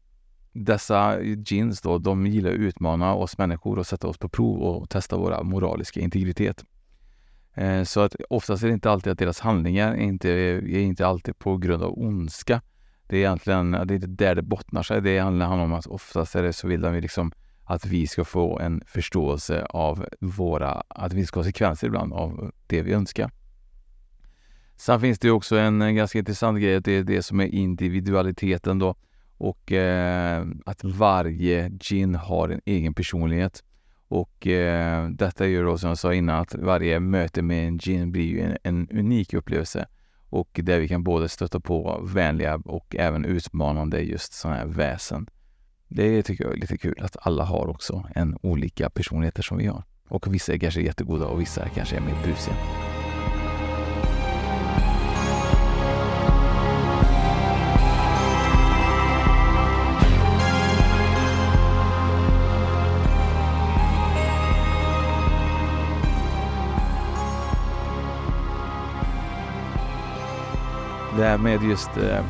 dessa 0.53 1.21
jeans 1.21 1.81
då, 1.81 1.97
de 1.97 2.27
gillar 2.27 2.49
att 2.49 2.55
utmana 2.55 3.13
oss 3.13 3.37
människor 3.37 3.79
och 3.79 3.87
sätta 3.87 4.07
oss 4.07 4.17
på 4.17 4.29
prov 4.29 4.61
och 4.61 4.89
testa 4.89 5.17
våra 5.17 5.43
moraliska 5.43 5.99
integritet. 5.99 6.65
Eh, 7.53 7.83
så 7.83 7.99
att 7.99 8.15
oftast 8.29 8.63
är 8.63 8.67
det 8.67 8.73
inte 8.73 8.91
alltid 8.91 9.11
att 9.11 9.19
deras 9.19 9.39
handlingar 9.39 9.95
inte, 9.95 10.29
är 10.29 10.77
inte 10.77 11.07
alltid 11.07 11.39
på 11.39 11.57
grund 11.57 11.83
av 11.83 11.99
ondska. 11.99 12.61
Det 13.07 13.15
är 13.15 13.19
egentligen 13.19 13.71
det 13.71 13.77
är 13.77 13.91
inte 13.95 14.07
där 14.07 14.35
det 14.35 14.41
bottnar 14.41 14.83
sig. 14.83 15.01
Det 15.01 15.19
handlar 15.19 15.57
om 15.57 15.73
att 15.73 15.87
oftast 15.87 16.35
är 16.35 16.43
det 16.43 16.53
så 16.53 16.67
vill 16.67 16.81
de 16.81 16.93
liksom 16.93 17.31
att 17.63 17.85
vi 17.85 18.07
ska 18.07 18.25
få 18.25 18.59
en 18.59 18.81
förståelse 18.85 19.65
av 19.65 20.05
våra, 20.19 20.83
att 20.87 21.13
vi 21.13 21.25
ska 21.25 21.39
ha 21.39 21.43
konsekvenser 21.43 21.87
ibland 21.87 22.13
av 22.13 22.51
det 22.67 22.81
vi 22.81 22.93
önskar. 22.93 23.31
Sen 24.75 25.01
finns 25.01 25.19
det 25.19 25.31
också 25.31 25.57
en 25.57 25.95
ganska 25.95 26.19
intressant 26.19 26.61
grej, 26.61 26.75
att 26.75 26.85
det 26.85 26.91
är 26.91 27.03
det 27.03 27.23
som 27.23 27.39
är 27.39 27.45
individualiteten 27.45 28.79
då 28.79 28.95
och 29.41 29.71
eh, 29.71 30.45
att 30.65 30.83
varje 30.83 31.69
gin 31.69 32.15
har 32.15 32.49
en 32.49 32.61
egen 32.65 32.93
personlighet. 32.93 33.63
Och 34.07 34.47
eh, 34.47 35.09
detta 35.09 35.47
gör 35.47 35.63
då 35.63 35.77
som 35.77 35.89
jag 35.89 35.97
sa 35.97 36.13
innan 36.13 36.41
att 36.41 36.55
varje 36.55 36.99
möte 36.99 37.41
med 37.41 37.67
en 37.67 37.79
gin 37.79 38.11
blir 38.11 38.25
ju 38.25 38.41
en, 38.41 38.57
en, 38.63 38.87
unik 38.91 39.33
upplevelse 39.33 39.87
och 40.29 40.59
där 40.63 40.79
vi 40.79 40.87
kan 40.87 41.03
både 41.03 41.29
stöta 41.29 41.59
på 41.59 42.01
vänliga 42.03 42.55
och 42.55 42.95
även 42.95 43.25
utmanande 43.25 44.01
just 44.01 44.33
sådana 44.33 44.57
här 44.57 44.65
väsen. 44.65 45.27
Det 45.87 46.23
tycker 46.23 46.43
jag 46.43 46.53
är 46.53 46.57
lite 46.57 46.77
kul 46.77 46.95
att 47.01 47.17
alla 47.21 47.43
har 47.43 47.67
också 47.67 48.03
en 48.15 48.37
olika 48.41 48.89
personligheter 48.89 49.43
som 49.43 49.57
vi 49.57 49.65
har. 49.65 49.83
Och 50.09 50.33
vissa 50.33 50.53
är 50.53 50.57
kanske 50.57 50.81
jättegoda 50.81 51.25
och 51.25 51.41
vissa 51.41 51.69
kanske 51.69 51.95
är 51.95 52.01
mer 52.01 52.15
busiga. 52.25 52.90
Det 71.21 71.27
här 71.27 71.37
med 71.37 71.63
just 71.63 71.97
eh, 71.97 72.25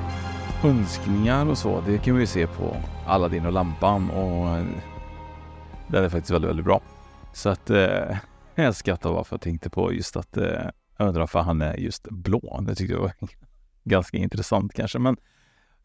önskningar 0.66 1.46
och 1.46 1.58
så, 1.58 1.84
det 1.88 1.98
kan 1.98 2.16
vi 2.16 2.22
ju 2.22 2.28
se 2.28 2.48
på 2.48 2.78
Aladdin 3.08 3.46
och 3.46 3.52
lampan 3.52 4.10
och 4.10 4.58
eh, 4.58 4.66
den 5.88 6.04
är 6.04 6.10
faktiskt 6.10 6.32
väldigt, 6.32 6.50
väldigt 6.50 6.66
bra. 6.66 6.82
Så 7.34 7.50
att 7.50 7.70
eh, 7.70 8.18
jag 8.56 8.76
skrattar 8.76 9.10
bara 9.14 9.24
för 9.24 9.34
jag 9.34 9.42
tänkte 9.42 9.70
på 9.70 9.94
just 9.94 10.18
att 10.18 10.38
eh, 10.38 10.70
jag 10.98 11.08
undrar 11.08 11.20
varför 11.20 11.40
han 11.40 11.62
är 11.62 11.78
just 11.78 12.08
blå. 12.10 12.64
Det 12.68 12.76
tyckte 12.76 12.94
jag 12.94 13.02
var 13.02 13.14
ganska 13.84 14.18
intressant 14.18 14.74
kanske, 14.74 15.00
men 15.00 15.18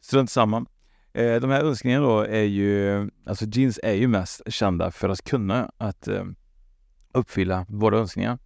strunt 0.01 0.31
samma. 0.31 0.65
Eh, 1.13 1.35
de 1.35 1.49
här 1.49 1.63
önskningarna 1.63 2.05
då 2.05 2.21
är 2.21 2.43
ju, 2.43 3.09
alltså 3.25 3.45
jeans 3.45 3.79
är 3.83 3.93
ju 3.93 4.07
mest 4.07 4.41
kända 4.47 4.91
för 4.91 5.09
att 5.09 5.23
kunna 5.23 5.71
att 5.77 6.07
eh, 6.07 6.25
uppfylla 7.13 7.65
våra 7.69 7.97
önskningar. 7.97 8.37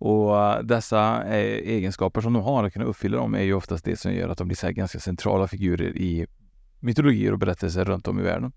Och 0.00 0.38
eh, 0.38 0.62
dessa 0.62 1.24
eh, 1.24 1.74
egenskaper 1.74 2.20
som 2.20 2.32
de 2.32 2.42
har 2.42 2.64
att 2.64 2.72
kunna 2.72 2.84
uppfylla 2.84 3.16
dem 3.16 3.34
är 3.34 3.42
ju 3.42 3.54
oftast 3.54 3.84
det 3.84 3.96
som 3.96 4.12
gör 4.12 4.28
att 4.28 4.38
de 4.38 4.48
blir 4.48 4.56
så 4.56 4.70
ganska 4.70 5.00
centrala 5.00 5.48
figurer 5.48 5.96
i 5.96 6.26
mytologier 6.80 7.32
och 7.32 7.38
berättelser 7.38 7.84
runt 7.84 8.08
om 8.08 8.20
i 8.20 8.22
världen. 8.22 8.52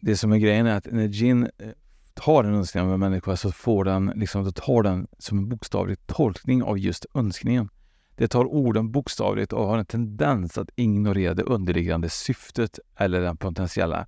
Det 0.00 0.16
som 0.16 0.32
är 0.32 0.38
grejen 0.38 0.66
är 0.66 0.76
att 0.76 0.86
när 0.90 1.08
Jin 1.08 1.42
eh, 1.42 1.68
tar 2.14 2.44
en 2.44 2.54
önskning 2.54 2.84
av 2.84 2.92
en 2.92 3.00
människa 3.00 3.36
så 3.36 3.52
får 3.52 3.84
den, 3.84 4.12
liksom, 4.14 4.44
då 4.44 4.52
tar 4.52 4.82
den 4.82 5.06
som 5.18 5.38
en 5.38 5.48
bokstavlig 5.48 6.06
tolkning 6.06 6.62
av 6.62 6.78
just 6.78 7.06
önskningen. 7.14 7.68
Det 8.16 8.28
tar 8.28 8.44
orden 8.44 8.92
bokstavligt 8.92 9.52
och 9.52 9.66
har 9.66 9.78
en 9.78 9.86
tendens 9.86 10.58
att 10.58 10.68
ignorera 10.76 11.34
det 11.34 11.42
underliggande 11.42 12.08
syftet 12.08 12.78
eller 12.96 13.20
den 13.20 13.36
potentiella 13.36 14.06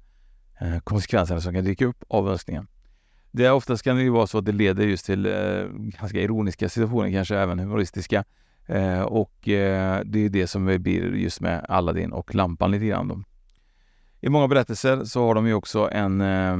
konsekvenserna 0.84 1.40
som 1.40 1.54
kan 1.54 1.64
dyka 1.64 1.86
upp 1.86 2.04
av 2.08 2.28
önskningen. 2.28 2.66
Det 3.36 3.46
är 3.46 3.52
oftast 3.52 3.82
kan 3.82 3.96
det 3.96 4.02
ju 4.02 4.10
vara 4.10 4.26
så 4.26 4.38
att 4.38 4.44
det 4.44 4.52
leder 4.52 4.84
just 4.84 5.06
till 5.06 5.26
eh, 5.26 5.64
ganska 5.72 6.20
ironiska 6.20 6.68
situationer, 6.68 7.10
kanske 7.10 7.36
även 7.36 7.58
humoristiska. 7.58 8.24
Eh, 8.66 9.02
och 9.02 9.48
eh, 9.48 10.00
det 10.04 10.18
är 10.18 10.28
det 10.28 10.46
som 10.46 10.66
blir 10.66 11.14
just 11.14 11.40
med 11.40 11.66
Aladdin 11.68 12.12
och 12.12 12.34
lampan 12.34 12.70
lite 12.70 12.86
grann. 12.86 13.08
Då. 13.08 13.22
I 14.20 14.28
många 14.28 14.48
berättelser 14.48 15.04
så 15.04 15.26
har 15.26 15.34
de 15.34 15.46
ju 15.46 15.54
också 15.54 15.90
en, 15.92 16.20
eh, 16.20 16.56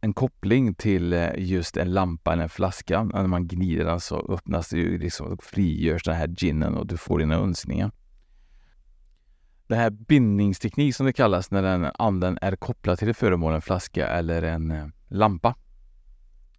en 0.00 0.12
koppling 0.14 0.74
till 0.74 1.12
eh, 1.12 1.28
just 1.36 1.76
en 1.76 1.92
lampa 1.92 2.32
eller 2.32 2.42
en 2.42 2.48
flaska. 2.48 3.04
När 3.04 3.26
man 3.26 3.48
gnider 3.48 3.84
den 3.84 4.00
så 4.00 4.32
öppnas 4.32 4.68
det 4.68 4.76
ju 4.76 4.98
liksom, 4.98 5.38
frigörs 5.42 6.02
den 6.02 6.16
här 6.16 6.28
ginen 6.28 6.74
och 6.74 6.86
du 6.86 6.96
får 6.96 7.18
dina 7.18 7.34
önskningar. 7.34 7.90
Den 9.66 9.78
här 9.78 9.90
bindningsteknik 9.90 10.96
som 10.96 11.06
det 11.06 11.12
kallas 11.12 11.50
när 11.50 11.62
den 11.62 11.86
anden 11.94 12.38
är 12.42 12.56
kopplad 12.56 12.98
till 12.98 13.08
ett 13.08 13.16
föremål, 13.16 13.54
en 13.54 13.62
flaska 13.62 14.08
eller 14.08 14.42
en 14.42 14.70
eh, 14.70 14.86
lampa 15.08 15.54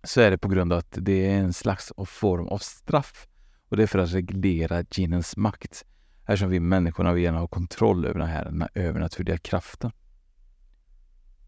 så 0.03 0.21
är 0.21 0.31
det 0.31 0.37
på 0.37 0.47
grund 0.47 0.73
av 0.73 0.79
att 0.79 0.97
det 1.01 1.25
är 1.25 1.37
en 1.37 1.53
slags 1.53 1.93
form 2.05 2.47
av 2.47 2.57
straff. 2.57 3.27
Och 3.69 3.77
det 3.77 3.83
är 3.83 3.87
för 3.87 3.99
att 3.99 4.13
reglera 4.13 4.83
ginens 4.91 5.37
makt. 5.37 5.85
Eftersom 6.21 6.49
vi 6.49 6.59
människorna 6.59 7.13
vill 7.13 7.23
gärna 7.23 7.39
ha 7.39 7.47
kontroll 7.47 8.05
över 8.05 8.19
den 8.19 8.29
här, 8.29 8.69
övernaturliga 8.75 9.37
kraften. 9.37 9.91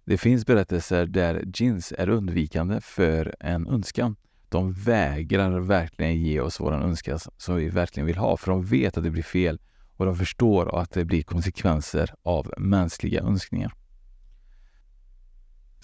Det 0.06 0.18
finns 0.18 0.46
berättelser 0.46 1.06
där 1.06 1.44
gins 1.54 1.94
är 1.98 2.10
undvikande 2.10 2.82
för 2.82 3.36
en 3.40 3.68
önskan. 3.68 4.16
De 4.50 4.74
vägrar 4.74 5.60
verkligen 5.60 6.22
ge 6.22 6.40
oss 6.40 6.60
vår 6.60 6.72
önskan 6.72 7.20
som 7.38 7.56
vi 7.56 7.70
verkligen 7.70 8.08
vill 8.08 8.18
ha, 8.18 8.38
för 8.38 8.52
de 8.52 8.66
vet 8.66 8.98
att 8.98 9.04
det 9.04 9.12
blir 9.12 9.24
fel 9.24 9.60
och 9.98 10.06
de 10.06 10.16
förstår 10.16 10.82
att 10.82 10.92
det 10.92 11.06
blir 11.06 11.24
konsekvenser 11.24 12.14
av 12.24 12.54
mänskliga 12.58 13.22
önskningar. 13.22 13.74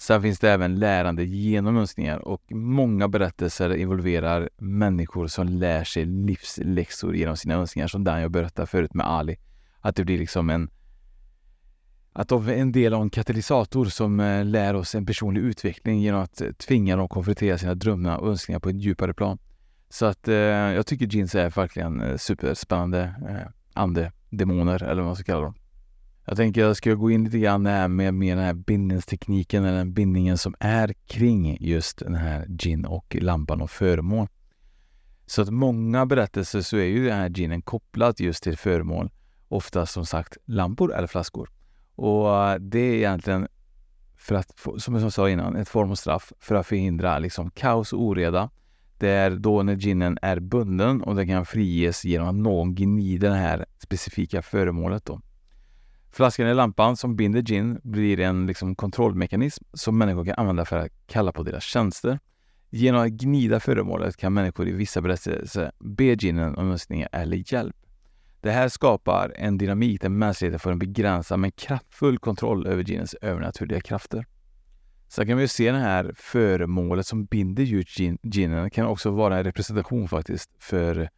Sen 0.00 0.22
finns 0.22 0.38
det 0.38 0.50
även 0.50 0.78
lärande 0.78 1.24
genom 1.24 1.76
önskningar 1.76 2.18
och 2.18 2.42
många 2.52 3.08
berättelser 3.08 3.74
involverar 3.74 4.50
människor 4.56 5.26
som 5.26 5.48
lär 5.48 5.84
sig 5.84 6.04
livsläxor 6.04 7.16
genom 7.16 7.36
sina 7.36 7.54
önskningar, 7.54 7.88
som 7.88 8.04
den 8.04 8.20
jag 8.20 8.30
berättade 8.30 8.66
förut 8.66 8.94
med 8.94 9.06
Ali. 9.06 9.38
Att 9.80 9.96
det 9.96 10.04
blir 10.04 10.18
liksom 10.18 10.50
en 10.50 10.70
att 12.12 12.28
de 12.28 12.48
är 12.48 12.52
en 12.52 12.72
del 12.72 12.94
av 12.94 13.02
en 13.02 13.10
katalysator 13.10 13.84
som 13.84 14.20
eh, 14.20 14.44
lär 14.44 14.74
oss 14.74 14.94
en 14.94 15.06
personlig 15.06 15.40
utveckling 15.40 16.00
genom 16.00 16.20
att 16.20 16.40
eh, 16.40 16.52
tvinga 16.52 16.96
dem 16.96 17.04
att 17.04 17.10
konfrontera 17.10 17.58
sina 17.58 17.74
drömmar 17.74 18.16
och 18.16 18.28
önskningar 18.28 18.60
på 18.60 18.68
ett 18.68 18.80
djupare 18.80 19.14
plan. 19.14 19.38
Så 19.88 20.06
att 20.06 20.28
eh, 20.28 20.34
jag 20.34 20.86
tycker 20.86 21.06
jeans 21.06 21.34
är 21.34 21.50
verkligen 21.50 22.00
eh, 22.00 22.16
superspännande 22.16 23.14
eh, 23.28 23.52
ande, 23.72 24.12
demoner 24.30 24.82
eller 24.82 25.02
vad 25.02 25.06
man 25.06 25.16
ska 25.16 25.24
kalla 25.24 25.44
dem. 25.44 25.54
Jag 26.30 26.36
tänker 26.36 26.60
jag 26.60 26.76
ska 26.76 26.94
gå 26.94 27.10
in 27.10 27.24
lite 27.24 27.38
grann 27.38 27.62
med, 27.62 28.14
med 28.14 28.36
den 28.36 28.44
här 28.44 28.54
bindningstekniken 28.54 29.64
eller 29.64 29.78
den 29.78 29.92
bindningen 29.92 30.38
som 30.38 30.54
är 30.60 30.92
kring 31.06 31.56
just 31.60 31.98
den 31.98 32.14
här 32.14 32.46
gin 32.46 32.84
och 32.84 33.16
lampan 33.20 33.60
och 33.60 33.70
föremål. 33.70 34.28
Så 35.26 35.42
att 35.42 35.50
många 35.50 36.06
berättelser 36.06 36.60
så 36.60 36.76
är 36.76 36.84
ju 36.84 37.04
den 37.04 37.18
här 37.18 37.28
ginen 37.28 37.62
kopplad 37.62 38.20
just 38.20 38.42
till 38.42 38.56
föremål. 38.56 39.10
Ofta 39.48 39.86
som 39.86 40.06
sagt 40.06 40.36
lampor 40.44 40.94
eller 40.94 41.06
flaskor. 41.06 41.50
Och 41.94 42.36
eh, 42.36 42.58
det 42.58 42.78
är 42.78 42.94
egentligen 42.94 43.48
för 44.16 44.34
att, 44.34 44.60
som 44.78 44.94
jag 44.94 45.12
sa 45.12 45.30
innan, 45.30 45.56
ett 45.56 45.68
form 45.68 45.90
av 45.90 45.94
straff 45.94 46.32
för 46.40 46.54
att 46.54 46.66
förhindra 46.66 47.18
liksom 47.18 47.50
kaos 47.50 47.92
och 47.92 48.02
oreda. 48.02 48.50
Det 48.98 49.10
är 49.10 49.30
då 49.30 49.62
när 49.62 49.76
ginen 49.76 50.18
är 50.22 50.40
bunden 50.40 51.02
och 51.02 51.16
den 51.16 51.26
kan 51.26 51.46
friges 51.46 52.04
genom 52.04 52.28
att 52.28 52.34
någon 52.34 52.74
gnider 52.74 53.30
det 53.30 53.36
här 53.36 53.66
specifika 53.78 54.42
föremålet. 54.42 55.04
Då. 55.04 55.20
Flaskan 56.12 56.46
i 56.46 56.54
lampan 56.54 56.96
som 56.96 57.16
binder 57.16 57.42
gin 57.42 57.80
blir 57.82 58.20
en 58.20 58.46
liksom 58.46 58.74
kontrollmekanism 58.74 59.64
som 59.72 59.98
människor 59.98 60.24
kan 60.24 60.34
använda 60.36 60.64
för 60.64 60.76
att 60.78 60.92
kalla 61.06 61.32
på 61.32 61.42
deras 61.42 61.64
tjänster. 61.64 62.18
Genom 62.70 63.00
att 63.00 63.10
gnida 63.10 63.60
föremålet 63.60 64.16
kan 64.16 64.34
människor 64.34 64.68
i 64.68 64.72
vissa 64.72 65.00
berättelser 65.00 65.72
be 65.78 66.04
ginen 66.04 66.54
om 66.54 66.70
önskningar 66.70 67.08
eller 67.12 67.52
hjälp. 67.52 67.76
Det 68.40 68.50
här 68.50 68.68
skapar 68.68 69.32
en 69.36 69.58
dynamik 69.58 70.00
där 70.00 70.08
mänskligheten 70.08 70.60
får 70.60 70.72
en 70.72 70.78
begränsad 70.78 71.38
men 71.38 71.52
kraftfull 71.52 72.18
kontroll 72.18 72.66
över 72.66 72.82
ginens 72.82 73.14
övernaturliga 73.14 73.80
krafter. 73.80 74.26
Sen 75.08 75.26
kan 75.26 75.38
vi 75.38 75.48
se 75.48 75.72
det 75.72 75.78
här 75.78 76.12
föremålet 76.16 77.06
som 77.06 77.24
binder 77.24 77.62
djupt 77.62 77.90
gin, 77.90 78.18
ginen 78.22 78.70
kan 78.70 78.86
också 78.86 79.10
vara 79.10 79.38
en 79.38 79.44
representation 79.44 80.08
faktiskt 80.08 80.50
för 80.58 81.08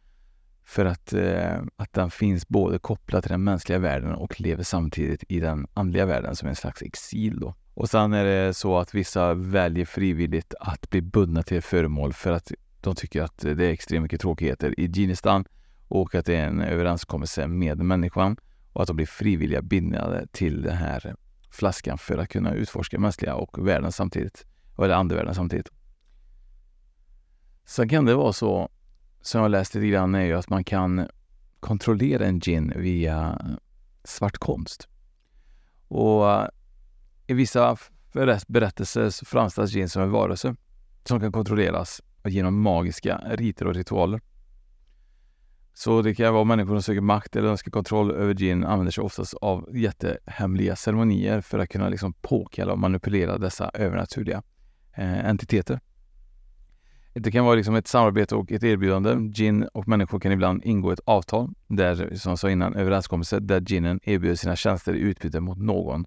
för 0.65 0.85
att, 0.85 1.13
eh, 1.13 1.61
att 1.75 1.93
den 1.93 2.11
finns 2.11 2.47
både 2.47 2.79
kopplad 2.79 3.23
till 3.23 3.31
den 3.31 3.43
mänskliga 3.43 3.79
världen 3.79 4.13
och 4.13 4.41
lever 4.41 4.63
samtidigt 4.63 5.23
i 5.27 5.39
den 5.39 5.67
andliga 5.73 6.05
världen 6.05 6.35
som 6.35 6.49
en 6.49 6.55
slags 6.55 6.81
exil. 6.81 7.39
Då. 7.39 7.55
Och 7.73 7.89
sen 7.89 8.13
är 8.13 8.25
det 8.25 8.53
så 8.53 8.77
att 8.77 8.93
vissa 8.95 9.33
väljer 9.33 9.85
frivilligt 9.85 10.53
att 10.59 10.89
bli 10.89 11.01
bundna 11.01 11.43
till 11.43 11.61
föremål 11.61 12.13
för 12.13 12.31
att 12.31 12.51
de 12.81 12.95
tycker 12.95 13.21
att 13.21 13.37
det 13.37 13.65
är 13.65 13.71
extremt 13.71 14.03
mycket 14.03 14.21
tråkigheter 14.21 14.79
i 14.79 14.87
Ginistan 14.87 15.45
och 15.87 16.15
att 16.15 16.25
det 16.25 16.35
är 16.35 16.47
en 16.47 16.61
överenskommelse 16.61 17.47
med 17.47 17.77
människan 17.77 18.37
och 18.73 18.81
att 18.81 18.87
de 18.87 18.95
blir 18.95 19.05
frivilliga 19.05 19.61
bindade 19.61 20.27
till 20.31 20.61
den 20.61 20.77
här 20.77 21.15
flaskan 21.51 21.97
för 21.97 22.17
att 22.17 22.29
kunna 22.29 22.53
utforska 22.53 22.99
mänskliga 22.99 23.35
och 23.35 23.67
världen 23.67 23.91
samtidigt, 23.91 24.45
eller 24.77 24.93
andevärlden 24.93 25.35
samtidigt. 25.35 25.69
Sen 27.65 27.89
kan 27.89 28.05
det 28.05 28.15
vara 28.15 28.33
så 28.33 28.69
som 29.23 29.41
jag 29.41 29.51
läst 29.51 29.75
lite 29.75 29.87
grann 29.87 30.15
är 30.15 30.25
ju 30.25 30.33
att 30.33 30.49
man 30.49 30.63
kan 30.63 31.07
kontrollera 31.59 32.25
en 32.25 32.39
gin 32.39 32.73
via 32.75 33.41
svart 34.03 34.37
konst. 34.37 34.87
Och 35.87 36.31
eh, 36.31 36.47
i 37.27 37.33
vissa 37.33 37.77
berättelser 38.47 39.09
så 39.09 39.25
framställs 39.25 39.71
gin 39.71 39.89
som 39.89 40.01
en 40.01 40.11
varelse 40.11 40.55
som 41.03 41.19
kan 41.19 41.31
kontrolleras 41.31 42.01
genom 42.23 42.61
magiska 42.61 43.21
riter 43.25 43.67
och 43.67 43.73
ritualer. 43.73 44.21
Så 45.73 46.01
det 46.01 46.15
kan 46.15 46.33
vara 46.33 46.43
människor 46.43 46.73
som 46.73 46.81
söker 46.81 47.01
makt 47.01 47.35
eller 47.35 47.49
önskar 47.49 47.71
kontroll 47.71 48.11
över 48.11 48.33
gin 48.33 48.63
använder 48.63 48.91
sig 48.91 49.03
oftast 49.03 49.33
av 49.33 49.77
jättehemliga 49.77 50.75
ceremonier 50.75 51.41
för 51.41 51.59
att 51.59 51.69
kunna 51.69 51.89
liksom 51.89 52.13
påkalla 52.13 52.73
och 52.73 52.79
manipulera 52.79 53.37
dessa 53.37 53.71
övernaturliga 53.73 54.43
eh, 54.93 55.25
entiteter. 55.25 55.79
Det 57.13 57.31
kan 57.31 57.45
vara 57.45 57.55
liksom 57.55 57.75
ett 57.75 57.87
samarbete 57.87 58.35
och 58.35 58.51
ett 58.51 58.63
erbjudande. 58.63 59.15
Gin 59.33 59.63
och 59.63 59.87
människor 59.87 60.19
kan 60.19 60.31
ibland 60.31 60.65
ingå 60.65 60.91
ett 60.91 60.99
avtal, 61.05 61.53
där, 61.67 62.15
som 62.15 62.29
jag 62.29 62.39
sa 62.39 62.49
innan, 62.49 62.75
överenskommelse 62.75 63.39
där 63.39 63.61
ginen 63.61 63.99
erbjuder 64.03 64.35
sina 64.35 64.55
tjänster 64.55 64.93
i 64.93 64.99
utbyte 64.99 65.39
mot 65.39 65.57
någon, 65.57 66.05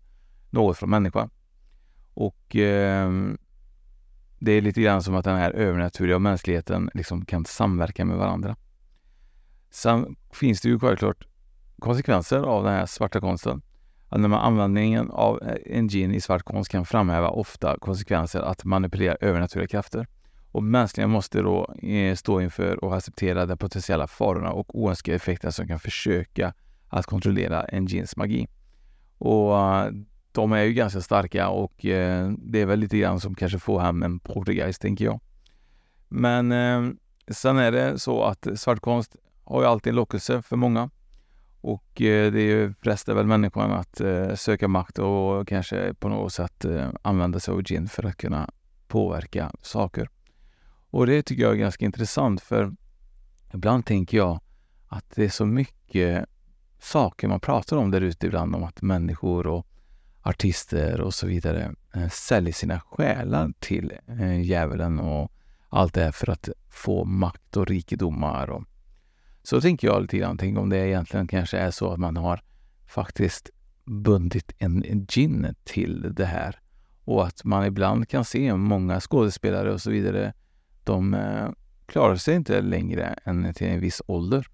något 0.50 0.78
från 0.78 0.90
människa. 0.90 1.28
Och 2.14 2.56
eh, 2.56 3.10
det 4.38 4.52
är 4.52 4.60
lite 4.60 4.82
grann 4.82 5.02
som 5.02 5.14
att 5.14 5.24
den 5.24 5.36
här 5.36 5.50
övernaturliga 5.50 6.16
och 6.16 6.22
mänskligheten 6.22 6.90
liksom 6.94 7.24
kan 7.24 7.44
samverka 7.44 8.04
med 8.04 8.16
varandra. 8.16 8.56
Sen 9.70 10.16
finns 10.32 10.60
det 10.60 10.68
ju 10.68 10.78
självklart 10.78 11.26
konsekvenser 11.78 12.38
av 12.38 12.64
den 12.64 12.72
här 12.72 12.86
svarta 12.86 13.20
konsten. 13.20 13.62
Att 14.08 14.20
när 14.20 14.28
man 14.28 14.40
användningen 14.40 15.10
av 15.10 15.42
en 15.66 15.88
gin 15.88 16.14
i 16.14 16.20
svart 16.20 16.42
konst 16.42 16.70
kan 16.70 16.86
framhäva 16.86 17.28
ofta 17.28 17.78
konsekvenser 17.78 18.40
att 18.40 18.64
manipulera 18.64 19.16
övernaturliga 19.20 19.68
krafter. 19.68 20.06
Och 20.56 20.62
mänskligen 20.62 21.10
måste 21.10 21.42
då 21.42 21.74
eh, 21.82 22.14
stå 22.14 22.40
inför 22.40 22.84
och 22.84 22.96
acceptera 22.96 23.46
de 23.46 23.56
potentiella 23.56 24.06
farorna 24.06 24.52
och 24.52 24.78
oönskade 24.80 25.16
effekterna 25.16 25.52
som 25.52 25.68
kan 25.68 25.78
försöka 25.78 26.54
att 26.88 27.06
kontrollera 27.06 27.64
en 27.64 27.86
jeans 27.86 28.16
magi. 28.16 28.48
Och 29.18 29.58
eh, 29.58 29.90
de 30.32 30.52
är 30.52 30.62
ju 30.62 30.72
ganska 30.72 31.00
starka 31.00 31.48
och 31.48 31.84
eh, 31.86 32.32
det 32.38 32.60
är 32.60 32.66
väl 32.66 32.78
lite 32.78 32.98
grann 32.98 33.20
som 33.20 33.34
kanske 33.34 33.58
får 33.58 33.80
hem 33.80 34.02
en 34.02 34.18
poltergeist, 34.18 34.82
tänker 34.82 35.04
jag. 35.04 35.20
Men 36.08 36.52
sen 37.28 37.58
är 37.58 37.72
det 37.72 37.98
så 37.98 38.24
att 38.24 38.46
svartkonst 38.56 39.16
har 39.44 39.60
ju 39.60 39.66
alltid 39.66 39.90
en 39.90 39.96
lockelse 39.96 40.42
för 40.42 40.56
många. 40.56 40.90
Och 41.60 41.92
det 41.94 42.06
är 42.06 42.36
ju 42.36 42.74
frestar 42.82 43.14
väl 43.14 43.26
människan 43.26 43.72
att 43.72 44.00
söka 44.40 44.68
makt 44.68 44.98
och 44.98 45.48
kanske 45.48 45.94
på 45.94 46.08
något 46.08 46.32
sätt 46.32 46.64
använda 47.02 47.40
sig 47.40 47.54
av 47.54 47.62
gin 47.62 47.88
för 47.88 48.06
att 48.06 48.16
kunna 48.16 48.50
påverka 48.88 49.52
saker. 49.62 50.08
Och 50.96 51.06
det 51.06 51.22
tycker 51.22 51.42
jag 51.42 51.52
är 51.52 51.56
ganska 51.56 51.84
intressant 51.84 52.40
för 52.40 52.72
ibland 53.54 53.86
tänker 53.86 54.16
jag 54.16 54.40
att 54.88 55.04
det 55.14 55.24
är 55.24 55.28
så 55.28 55.46
mycket 55.46 56.24
saker 56.78 57.28
man 57.28 57.40
pratar 57.40 57.76
om 57.76 57.90
där 57.90 58.00
ute 58.00 58.26
ibland 58.26 58.54
om 58.54 58.64
att 58.64 58.82
människor 58.82 59.46
och 59.46 59.66
artister 60.22 61.00
och 61.00 61.14
så 61.14 61.26
vidare 61.26 61.74
eh, 61.94 62.08
säljer 62.08 62.52
sina 62.52 62.80
själar 62.80 63.52
till 63.58 63.92
eh, 64.06 64.40
djävulen 64.40 65.00
och 65.00 65.32
allt 65.68 65.94
det 65.94 66.04
här 66.04 66.12
för 66.12 66.30
att 66.30 66.48
få 66.70 67.04
makt 67.04 67.56
och 67.56 67.66
rikedomar. 67.66 68.50
Och 68.50 68.64
så 69.42 69.60
tänker 69.60 69.88
jag 69.88 70.02
lite 70.02 70.18
grann. 70.18 70.38
Tänk 70.38 70.58
om 70.58 70.68
det 70.68 70.88
egentligen 70.88 71.28
kanske 71.28 71.58
är 71.58 71.70
så 71.70 71.92
att 71.92 72.00
man 72.00 72.16
har 72.16 72.40
faktiskt 72.86 73.50
bundit 73.84 74.52
en 74.58 75.06
gin 75.08 75.54
till 75.64 76.14
det 76.14 76.26
här 76.26 76.60
och 77.04 77.26
att 77.26 77.44
man 77.44 77.66
ibland 77.66 78.08
kan 78.08 78.24
se 78.24 78.54
många 78.54 79.00
skådespelare 79.00 79.72
och 79.72 79.80
så 79.80 79.90
vidare. 79.90 80.32
De 80.86 81.14
eh, 81.14 81.48
klarar 81.86 82.16
sig 82.16 82.34
inte 82.34 82.60
längre 82.60 83.18
än 83.24 83.54
till 83.54 83.66
en 83.66 83.80
viss 83.80 84.02
ålder. 84.06 84.46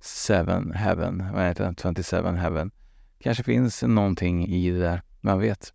Seven 0.00 0.72
Heaven, 0.72 1.32
vad 1.32 1.44
heter 1.44 1.64
den? 1.64 1.96
27 1.96 2.36
Heaven. 2.36 2.70
Kanske 3.18 3.42
finns 3.44 3.82
någonting 3.82 4.46
i 4.46 4.70
det 4.70 4.78
där, 4.78 5.02
man 5.20 5.38
vet. 5.38 5.72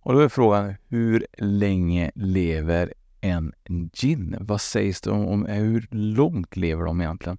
Och 0.00 0.12
då 0.12 0.20
är 0.20 0.28
frågan, 0.28 0.74
hur 0.86 1.26
länge 1.38 2.10
lever 2.14 2.94
en 3.20 3.52
gin? 3.92 4.36
Vad 4.40 4.60
sägs 4.60 5.00
det 5.00 5.10
om, 5.10 5.26
om 5.26 5.46
hur 5.46 5.88
långt 5.90 6.56
lever 6.56 6.84
de 6.84 7.00
egentligen? 7.00 7.38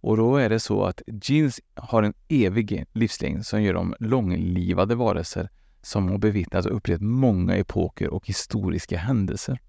Och 0.00 0.16
då 0.16 0.36
är 0.36 0.48
det 0.48 0.60
så 0.60 0.84
att 0.84 1.02
gins 1.06 1.60
har 1.74 2.02
en 2.02 2.14
evig 2.28 2.84
livslängd 2.92 3.46
som 3.46 3.62
gör 3.62 3.74
dem 3.74 3.94
långlivade 4.00 4.94
varelser 4.94 5.48
som 5.82 6.08
har 6.08 6.18
bevittnat 6.18 6.66
och 6.66 6.76
upplevt 6.76 7.00
många 7.00 7.56
epoker 7.56 8.08
och 8.08 8.26
historiska 8.26 8.98
händelser. 8.98 9.60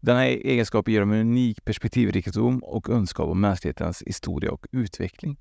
Denna 0.00 0.26
egenskap 0.26 0.88
ger 0.88 1.00
dem 1.00 1.12
en 1.12 1.20
unik 1.20 1.64
perspektivrikedom 1.64 2.58
och 2.64 2.84
kunskap 2.84 3.28
om 3.28 3.40
mänsklighetens 3.40 4.02
historia 4.06 4.52
och 4.52 4.66
utveckling. 4.72 5.38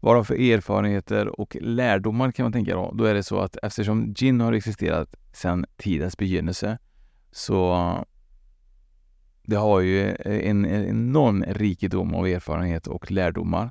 Vad 0.00 0.16
de 0.16 0.24
för 0.24 0.34
erfarenheter 0.34 1.40
och 1.40 1.56
lärdomar 1.60 2.32
kan 2.32 2.44
man 2.44 2.52
tänka 2.52 2.74
då? 2.74 2.92
Då 2.94 3.04
är 3.04 3.14
det 3.14 3.22
så 3.22 3.38
att 3.38 3.56
eftersom 3.62 4.14
gin 4.14 4.40
har 4.40 4.52
existerat 4.52 5.14
sedan 5.32 5.66
tidens 5.76 6.16
begynnelse 6.16 6.78
så 7.32 7.76
det 9.42 9.56
har 9.56 9.80
ju 9.80 10.16
en, 10.24 10.66
enorm 10.66 11.44
rikedom 11.48 12.14
av 12.14 12.26
erfarenhet 12.26 12.86
och 12.86 13.10
lärdomar. 13.10 13.70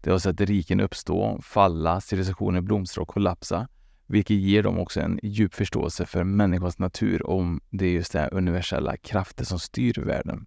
Det 0.00 0.10
har 0.10 0.18
sett 0.18 0.40
riken 0.40 0.80
uppstå, 0.80 1.40
falla, 1.42 2.00
civilisationer 2.00 2.60
blomstra 2.60 3.02
och 3.02 3.08
kollapsa 3.08 3.68
vilket 4.08 4.36
ger 4.36 4.62
dem 4.62 4.78
också 4.78 5.00
en 5.00 5.20
djup 5.22 5.54
förståelse 5.54 6.06
för 6.06 6.24
människans 6.24 6.78
natur 6.78 7.26
om 7.26 7.60
det 7.70 7.86
är 7.86 7.92
just 7.92 8.12
det 8.12 8.18
här 8.18 8.34
universella 8.34 8.96
krafter 8.96 9.44
som 9.44 9.58
styr 9.58 10.00
världen. 10.00 10.46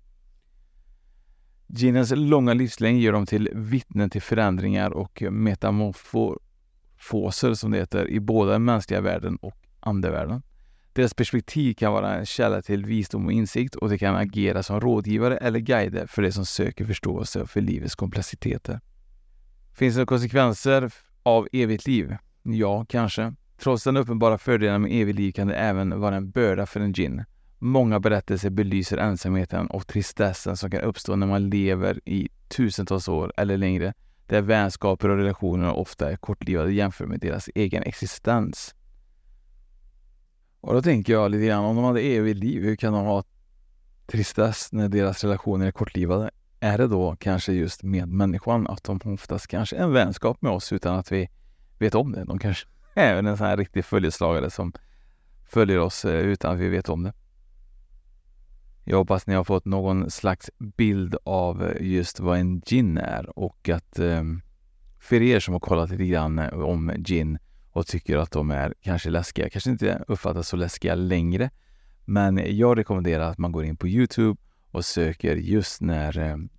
Genens 1.67 2.13
långa 2.15 2.53
livslängd 2.53 3.01
gör 3.01 3.13
dem 3.13 3.25
till 3.25 3.49
vittnen 3.53 4.09
till 4.09 4.21
förändringar 4.21 4.91
och 4.91 5.23
metamorfoser 5.31 7.53
som 7.53 7.71
det 7.71 7.77
heter 7.77 8.07
i 8.07 8.19
både 8.19 8.51
den 8.51 8.65
mänskliga 8.65 9.01
världen 9.01 9.35
och 9.35 9.57
andevärlden. 9.79 10.41
Deras 10.93 11.13
perspektiv 11.13 11.73
kan 11.73 11.93
vara 11.93 12.15
en 12.15 12.25
källa 12.25 12.61
till 12.61 12.85
visdom 12.85 13.25
och 13.25 13.31
insikt 13.31 13.75
och 13.75 13.89
de 13.89 13.97
kan 13.97 14.15
agera 14.15 14.63
som 14.63 14.79
rådgivare 14.79 15.37
eller 15.37 15.59
guider 15.59 16.07
för 16.07 16.21
de 16.21 16.31
som 16.31 16.45
söker 16.45 16.85
förståelse 16.85 17.45
för 17.45 17.61
livets 17.61 17.95
komplexiteter. 17.95 18.79
Finns 19.73 19.95
det 19.95 20.05
konsekvenser 20.05 20.93
av 21.23 21.47
evigt 21.51 21.87
liv? 21.87 22.17
Ja, 22.43 22.85
kanske. 22.89 23.33
Trots 23.63 23.83
den 23.83 23.97
uppenbara 23.97 24.37
fördelen 24.37 24.81
med 24.81 24.91
evigt 25.01 25.19
liv 25.19 25.31
kan 25.31 25.47
det 25.47 25.55
även 25.55 25.99
vara 25.99 26.15
en 26.15 26.31
börda 26.31 26.65
för 26.65 26.79
en 26.79 26.93
gin. 26.93 27.23
Många 27.59 27.99
berättelser 27.99 28.49
belyser 28.49 28.97
ensamheten 28.97 29.67
och 29.67 29.87
tristessen 29.87 30.57
som 30.57 30.71
kan 30.71 30.81
uppstå 30.81 31.15
när 31.15 31.27
man 31.27 31.49
lever 31.49 31.99
i 32.05 32.29
tusentals 32.47 33.07
år 33.07 33.33
eller 33.37 33.57
längre, 33.57 33.93
där 34.27 34.41
vänskaper 34.41 35.09
och 35.09 35.17
relationer 35.17 35.73
ofta 35.73 36.11
är 36.11 36.15
kortlivade 36.15 36.73
jämfört 36.73 37.07
med 37.07 37.19
deras 37.19 37.49
egen 37.55 37.83
existens. 37.83 38.75
Och 40.61 40.73
då 40.73 40.81
tänker 40.81 41.13
jag 41.13 41.31
lite 41.31 41.45
grann, 41.45 41.65
om 41.65 41.75
de 41.75 41.85
hade 41.85 42.01
evigt 42.01 42.39
liv, 42.39 42.63
hur 42.63 42.75
kan 42.75 42.93
de 42.93 43.05
ha 43.05 43.23
tristess 44.07 44.71
när 44.71 44.89
deras 44.89 45.23
relationer 45.23 45.67
är 45.67 45.71
kortlivade? 45.71 46.31
Är 46.59 46.77
det 46.77 46.87
då 46.87 47.15
kanske 47.19 47.53
just 47.53 47.83
med 47.83 48.07
människan, 48.07 48.67
att 48.67 48.83
de 48.83 48.99
oftast 49.05 49.47
kanske 49.47 49.75
är 49.75 49.83
en 49.83 49.93
vänskap 49.93 50.41
med 50.41 50.51
oss 50.51 50.73
utan 50.73 50.99
att 50.99 51.11
vi 51.11 51.29
vet 51.79 51.95
om 51.95 52.11
det? 52.11 52.23
De 52.23 52.39
kanske 52.39 52.67
Även 52.95 53.27
en 53.27 53.37
sån 53.37 53.47
här 53.47 53.57
riktig 53.57 53.85
följeslagare 53.85 54.49
som 54.49 54.73
följer 55.45 55.79
oss 55.79 56.05
eh, 56.05 56.19
utan 56.19 56.53
att 56.53 56.59
vi 56.59 56.69
vet 56.69 56.89
om 56.89 57.03
det. 57.03 57.13
Jag 58.83 58.97
hoppas 58.97 59.27
ni 59.27 59.33
har 59.35 59.43
fått 59.43 59.65
någon 59.65 60.11
slags 60.11 60.49
bild 60.57 61.15
av 61.23 61.63
eh, 61.63 61.87
just 61.87 62.19
vad 62.19 62.39
en 62.39 62.61
gin 62.61 62.97
är 62.97 63.39
och 63.39 63.69
att 63.69 63.99
ehm, 63.99 64.41
för 64.99 65.21
er 65.21 65.39
som 65.39 65.53
har 65.53 65.59
kollat 65.59 65.89
lite 65.89 66.05
grann 66.05 66.39
eh, 66.39 66.53
om 66.53 66.91
gin 67.05 67.37
och 67.71 67.87
tycker 67.87 68.17
att 68.17 68.31
de 68.31 68.51
är 68.51 68.73
kanske 68.81 69.09
läskiga, 69.09 69.49
kanske 69.49 69.69
inte 69.69 70.03
uppfattas 70.07 70.47
så 70.47 70.57
läskiga 70.57 70.95
längre. 70.95 71.49
Men 72.05 72.57
jag 72.57 72.77
rekommenderar 72.77 73.29
att 73.29 73.37
man 73.37 73.51
går 73.51 73.65
in 73.65 73.77
på 73.77 73.87
Youtube 73.87 74.41
och 74.71 74.85
söker 74.85 75.35
just 75.35 75.81
när 75.81 76.49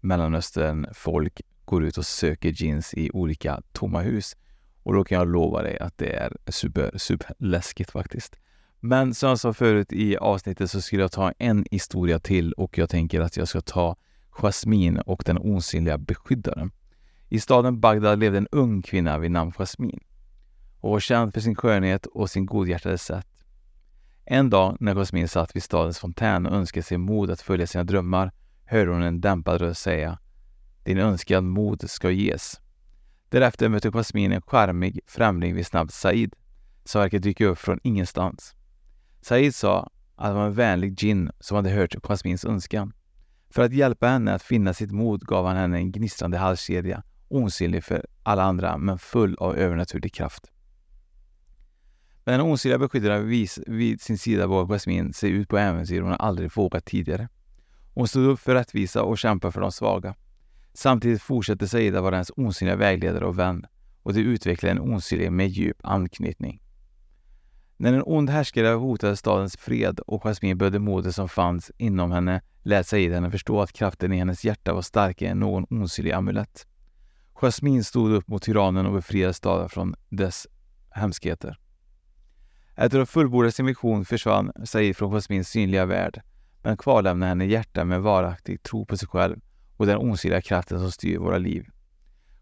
Mellanöstern 0.00 0.86
folk 0.94 1.40
går 1.64 1.84
ut 1.84 1.98
och 1.98 2.06
söker 2.06 2.52
jeans 2.62 2.94
i 2.94 3.10
olika 3.10 3.62
tomma 3.72 4.00
hus. 4.00 4.36
Och 4.82 4.94
då 4.94 5.04
kan 5.04 5.18
jag 5.18 5.28
lova 5.28 5.62
dig 5.62 5.78
att 5.78 5.98
det 5.98 6.12
är 6.16 6.36
super, 6.48 6.98
super 6.98 7.34
läskigt 7.38 7.90
faktiskt. 7.90 8.36
Men 8.80 9.14
som 9.14 9.28
jag 9.28 9.38
sa 9.38 9.52
förut 9.52 9.92
i 9.92 10.16
avsnittet 10.16 10.70
så 10.70 10.80
skulle 10.80 11.02
jag 11.02 11.12
ta 11.12 11.32
en 11.38 11.64
historia 11.70 12.18
till 12.18 12.52
och 12.52 12.78
jag 12.78 12.90
tänker 12.90 13.20
att 13.20 13.36
jag 13.36 13.48
ska 13.48 13.60
ta 13.60 13.96
Jasmin 14.30 14.98
och 14.98 15.22
den 15.26 15.38
osynliga 15.38 15.98
beskyddaren. 15.98 16.70
I 17.28 17.40
staden 17.40 17.80
Bagdad 17.80 18.18
levde 18.18 18.38
en 18.38 18.48
ung 18.52 18.82
kvinna 18.82 19.18
vid 19.18 19.30
namn 19.30 19.52
Jasmin 19.52 20.00
och 20.80 20.90
var 20.90 21.00
känd 21.00 21.34
för 21.34 21.40
sin 21.40 21.54
skönhet 21.54 22.06
och 22.06 22.30
sin 22.30 22.46
godhjärtade 22.46 22.98
sätt. 22.98 23.26
En 24.24 24.50
dag 24.50 24.76
när 24.80 24.94
Jasmin 24.94 25.28
satt 25.28 25.56
vid 25.56 25.62
stadens 25.62 25.98
fontän 25.98 26.46
och 26.46 26.56
önskade 26.56 26.84
sig 26.84 26.98
mod 26.98 27.30
att 27.30 27.40
följa 27.40 27.66
sina 27.66 27.84
drömmar 27.84 28.32
hörde 28.64 28.90
hon 28.90 29.02
en 29.02 29.20
dämpad 29.20 29.60
röst 29.60 29.82
säga 29.82 30.18
Din 30.84 30.98
önskan 30.98 31.48
mod 31.48 31.90
ska 31.90 32.10
ges. 32.10 32.61
Därefter 33.32 33.68
mötte 33.68 33.90
Jasmin 33.90 34.32
en 34.32 34.42
charmig 34.42 35.00
främling 35.06 35.54
vid 35.54 35.66
namn 35.72 35.88
Said 35.88 36.34
som 36.84 37.00
verkar 37.00 37.18
dyka 37.18 37.46
upp 37.46 37.58
från 37.58 37.80
ingenstans. 37.82 38.54
Said 39.20 39.54
sa 39.54 39.90
att 40.16 40.26
han 40.26 40.34
var 40.34 40.46
en 40.46 40.54
vänlig 40.54 40.98
gin 40.98 41.30
som 41.40 41.56
hade 41.56 41.70
hört 41.70 41.94
Jasmins 42.02 42.44
önskan. 42.44 42.92
För 43.50 43.62
att 43.62 43.72
hjälpa 43.72 44.06
henne 44.06 44.34
att 44.34 44.42
finna 44.42 44.74
sitt 44.74 44.90
mod 44.90 45.26
gav 45.26 45.46
han 45.46 45.56
henne 45.56 45.76
en 45.76 45.92
gnistrande 45.92 46.38
halskedja, 46.38 47.02
osynlig 47.28 47.84
för 47.84 48.06
alla 48.22 48.42
andra 48.42 48.78
men 48.78 48.98
full 48.98 49.36
av 49.38 49.56
övernaturlig 49.56 50.14
kraft. 50.14 50.50
Men 52.24 52.38
den 52.38 52.50
osynliga 52.50 52.78
beskyddaren 52.78 53.28
vid 53.66 54.00
sin 54.00 54.18
sida 54.18 54.46
vågade 54.46 54.74
Jasmin 54.74 55.12
sig 55.12 55.30
ut 55.30 55.48
på 55.48 55.58
äventyr 55.58 56.00
hon 56.00 56.12
aldrig 56.12 56.56
vågat 56.56 56.84
tidigare. 56.84 57.28
Hon 57.94 58.08
stod 58.08 58.26
upp 58.26 58.40
för 58.40 58.54
rättvisa 58.54 59.02
och 59.02 59.18
kämpade 59.18 59.52
för 59.52 59.60
de 59.60 59.72
svaga. 59.72 60.14
Samtidigt 60.74 61.22
fortsätter 61.22 61.66
Saida 61.66 62.00
vara 62.00 62.14
hennes 62.14 62.32
osynliga 62.36 62.76
vägledare 62.76 63.26
och 63.26 63.38
vän 63.38 63.66
och 64.02 64.12
de 64.12 64.20
utvecklar 64.20 64.70
en 64.70 64.80
osynlig 64.80 65.32
med 65.32 65.48
djup 65.48 65.76
anknytning. 65.82 66.62
När 67.76 67.92
en 67.92 68.02
ond 68.06 68.30
härskare 68.30 68.68
hotade 68.68 69.16
stadens 69.16 69.56
fred 69.56 70.00
och 70.00 70.22
Jasmin 70.22 70.58
behövde 70.58 70.78
modet 70.78 71.14
som 71.14 71.28
fanns 71.28 71.70
inom 71.78 72.12
henne 72.12 72.42
lät 72.62 72.86
Saida 72.86 73.14
henne 73.14 73.30
förstå 73.30 73.60
att 73.60 73.72
kraften 73.72 74.12
i 74.12 74.16
hennes 74.16 74.44
hjärta 74.44 74.74
var 74.74 74.82
starkare 74.82 75.28
än 75.28 75.40
någon 75.40 75.82
osynlig 75.82 76.12
amulett. 76.12 76.66
Jasmin 77.34 77.84
stod 77.84 78.12
upp 78.12 78.28
mot 78.28 78.42
tyrannen 78.42 78.86
och 78.86 78.92
befriade 78.92 79.34
staden 79.34 79.68
från 79.68 79.94
dess 80.08 80.46
hemskheter. 80.90 81.58
Efter 82.74 82.98
att 82.98 83.08
ha 83.08 83.12
fullbordat 83.12 83.54
sin 83.54 83.66
mission 83.66 84.04
försvann 84.04 84.52
Said 84.64 84.96
från 84.96 85.12
Jasmins 85.12 85.48
synliga 85.48 85.86
värld, 85.86 86.22
men 86.62 86.76
kvarlämnade 86.76 87.28
henne 87.28 87.46
hjärta 87.46 87.84
med 87.84 88.02
varaktig 88.02 88.62
tro 88.62 88.86
på 88.86 88.96
sig 88.96 89.08
själv 89.08 89.40
och 89.82 89.86
den 89.86 89.98
osynliga 89.98 90.40
kraften 90.40 90.78
som 90.78 90.92
styr 90.92 91.18
våra 91.18 91.38
liv. 91.38 91.66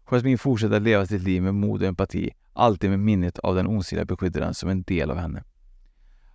Jasmine 0.05 0.37
fortsätter 0.37 0.75
att 0.75 0.81
leva 0.81 1.05
sitt 1.05 1.21
liv 1.21 1.43
med 1.43 1.53
mod 1.53 1.81
och 1.81 1.87
empati, 1.87 2.31
alltid 2.53 2.89
med 2.89 2.99
minnet 2.99 3.39
av 3.39 3.55
den 3.55 3.67
osynliga 3.67 4.05
beskyddaren 4.05 4.53
som 4.53 4.69
en 4.69 4.83
del 4.83 5.11
av 5.11 5.17
henne. 5.17 5.43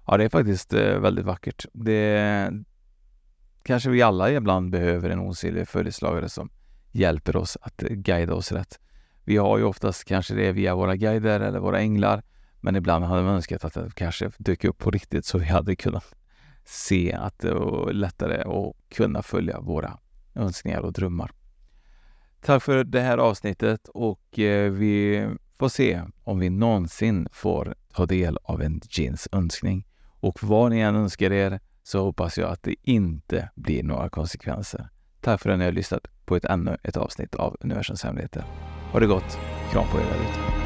Ja, 0.07 0.17
det 0.17 0.25
är 0.25 0.29
faktiskt 0.29 0.73
eh, 0.73 0.99
väldigt 0.99 1.25
vackert. 1.25 1.67
Det 1.73 2.51
kanske 3.63 3.91
vi 3.91 4.03
alla 4.03 4.33
ibland 4.33 4.71
behöver 4.71 5.11
en 5.11 5.19
osynlig 5.19 5.69
följeslagare 5.69 6.29
som 6.29 6.51
hjälper 6.93 7.37
oss 7.37 7.59
att 7.61 7.77
guida 7.77 8.35
oss 8.35 8.53
rätt. 8.53 8.81
Vi 9.25 9.37
har 9.37 9.59
ju 9.59 9.65
oftast 9.65 10.05
kanske 10.05 10.35
det 10.35 10.53
via 10.53 10.75
våra 10.75 10.97
guider 10.97 11.41
eller 11.41 11.59
våra 11.59 11.81
änglar, 11.81 12.23
men 12.61 12.77
ibland 12.77 13.05
hade 13.05 13.23
man 13.23 13.35
önskat 13.35 13.65
att 13.65 13.75
det 13.75 13.91
kanske 13.95 14.31
dök 14.39 14.65
upp 14.65 14.79
på 14.79 14.91
riktigt 14.91 15.25
så 15.25 15.39
vi 15.39 15.45
hade 15.45 15.77
kunnat 15.77 16.15
se 16.65 17.13
att 17.13 17.39
det 17.39 17.55
var 17.55 17.93
lättare 17.93 18.43
att 18.43 18.77
kunna 18.97 19.23
följa 19.23 19.61
våra 19.61 19.99
önskningar 20.37 20.81
och 20.81 20.93
drömmar. 20.93 21.31
Tack 22.41 22.63
för 22.63 22.85
det 22.85 23.01
här 23.01 23.19
avsnittet 23.19 23.89
och 23.89 24.39
eh, 24.39 24.71
vi 24.71 25.27
får 25.59 25.69
se 25.69 26.03
om 26.25 26.39
vi 26.39 26.51
någonsin 26.51 27.29
får 27.33 27.75
ta 27.95 28.07
del 28.07 28.39
av 28.43 28.63
en 28.63 28.81
jeans 28.91 29.29
önskning. 29.33 29.87
Och 30.21 30.43
vad 30.43 30.71
ni 30.71 30.81
än 30.81 30.97
önskar 30.97 31.33
er 31.33 31.61
så 31.83 32.05
hoppas 32.05 32.39
jag 32.39 32.51
att 32.51 32.63
det 32.63 32.75
inte 32.83 33.51
blir 33.55 33.83
några 33.83 34.09
konsekvenser. 34.09 34.89
Tack 35.21 35.41
för 35.41 35.51
att 35.51 35.59
ni 35.59 35.65
har 35.65 35.73
lyssnat 35.73 36.07
på 36.25 36.37
ett 36.37 36.45
ännu 36.45 36.77
ett 36.83 36.97
avsnitt 36.97 37.35
av 37.35 37.57
Universums 37.61 38.05
hemligheter. 38.05 38.45
Ha 38.93 39.01
det 39.01 39.07
gott! 39.07 39.39
Kram 39.73 39.85
på 39.93 39.99
er 39.99 40.03
där 40.03 40.21
ute. 40.21 40.66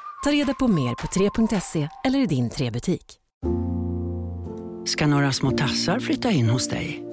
Ta 0.23 0.31
reda 0.31 0.53
på 0.53 0.67
mer 0.67 0.95
på 0.95 1.07
3.se 1.07 1.89
eller 2.03 2.19
i 2.19 2.25
din 2.25 2.49
3-butik. 2.49 3.17
ska 4.85 5.07
några 5.07 5.31
små 5.31 5.51
tassar 5.51 5.99
flytta 5.99 6.31
in 6.31 6.49
hos 6.49 6.67
dig. 6.67 7.03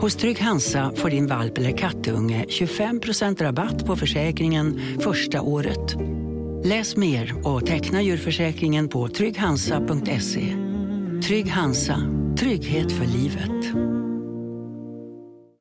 Hos 0.00 0.16
Trygg 0.16 0.40
Hansa 0.40 0.92
får 0.96 1.10
din 1.10 1.26
valp 1.26 1.58
eller 1.58 1.76
kattunge 1.76 2.44
25% 2.48 3.42
rabatt 3.42 3.86
på 3.86 3.96
försäkringen 3.96 4.80
första 5.00 5.42
året. 5.42 5.96
Läs 6.64 6.96
mer 6.96 7.48
och 7.48 7.66
teckna 7.66 8.02
djurförsäkringen 8.02 8.88
på 8.88 9.08
trygghansa.se. 9.08 10.56
Trygg 11.26 11.50
Hansa, 11.50 11.96
trygghet 12.38 12.92
för 12.92 13.06
livet. 13.06 13.99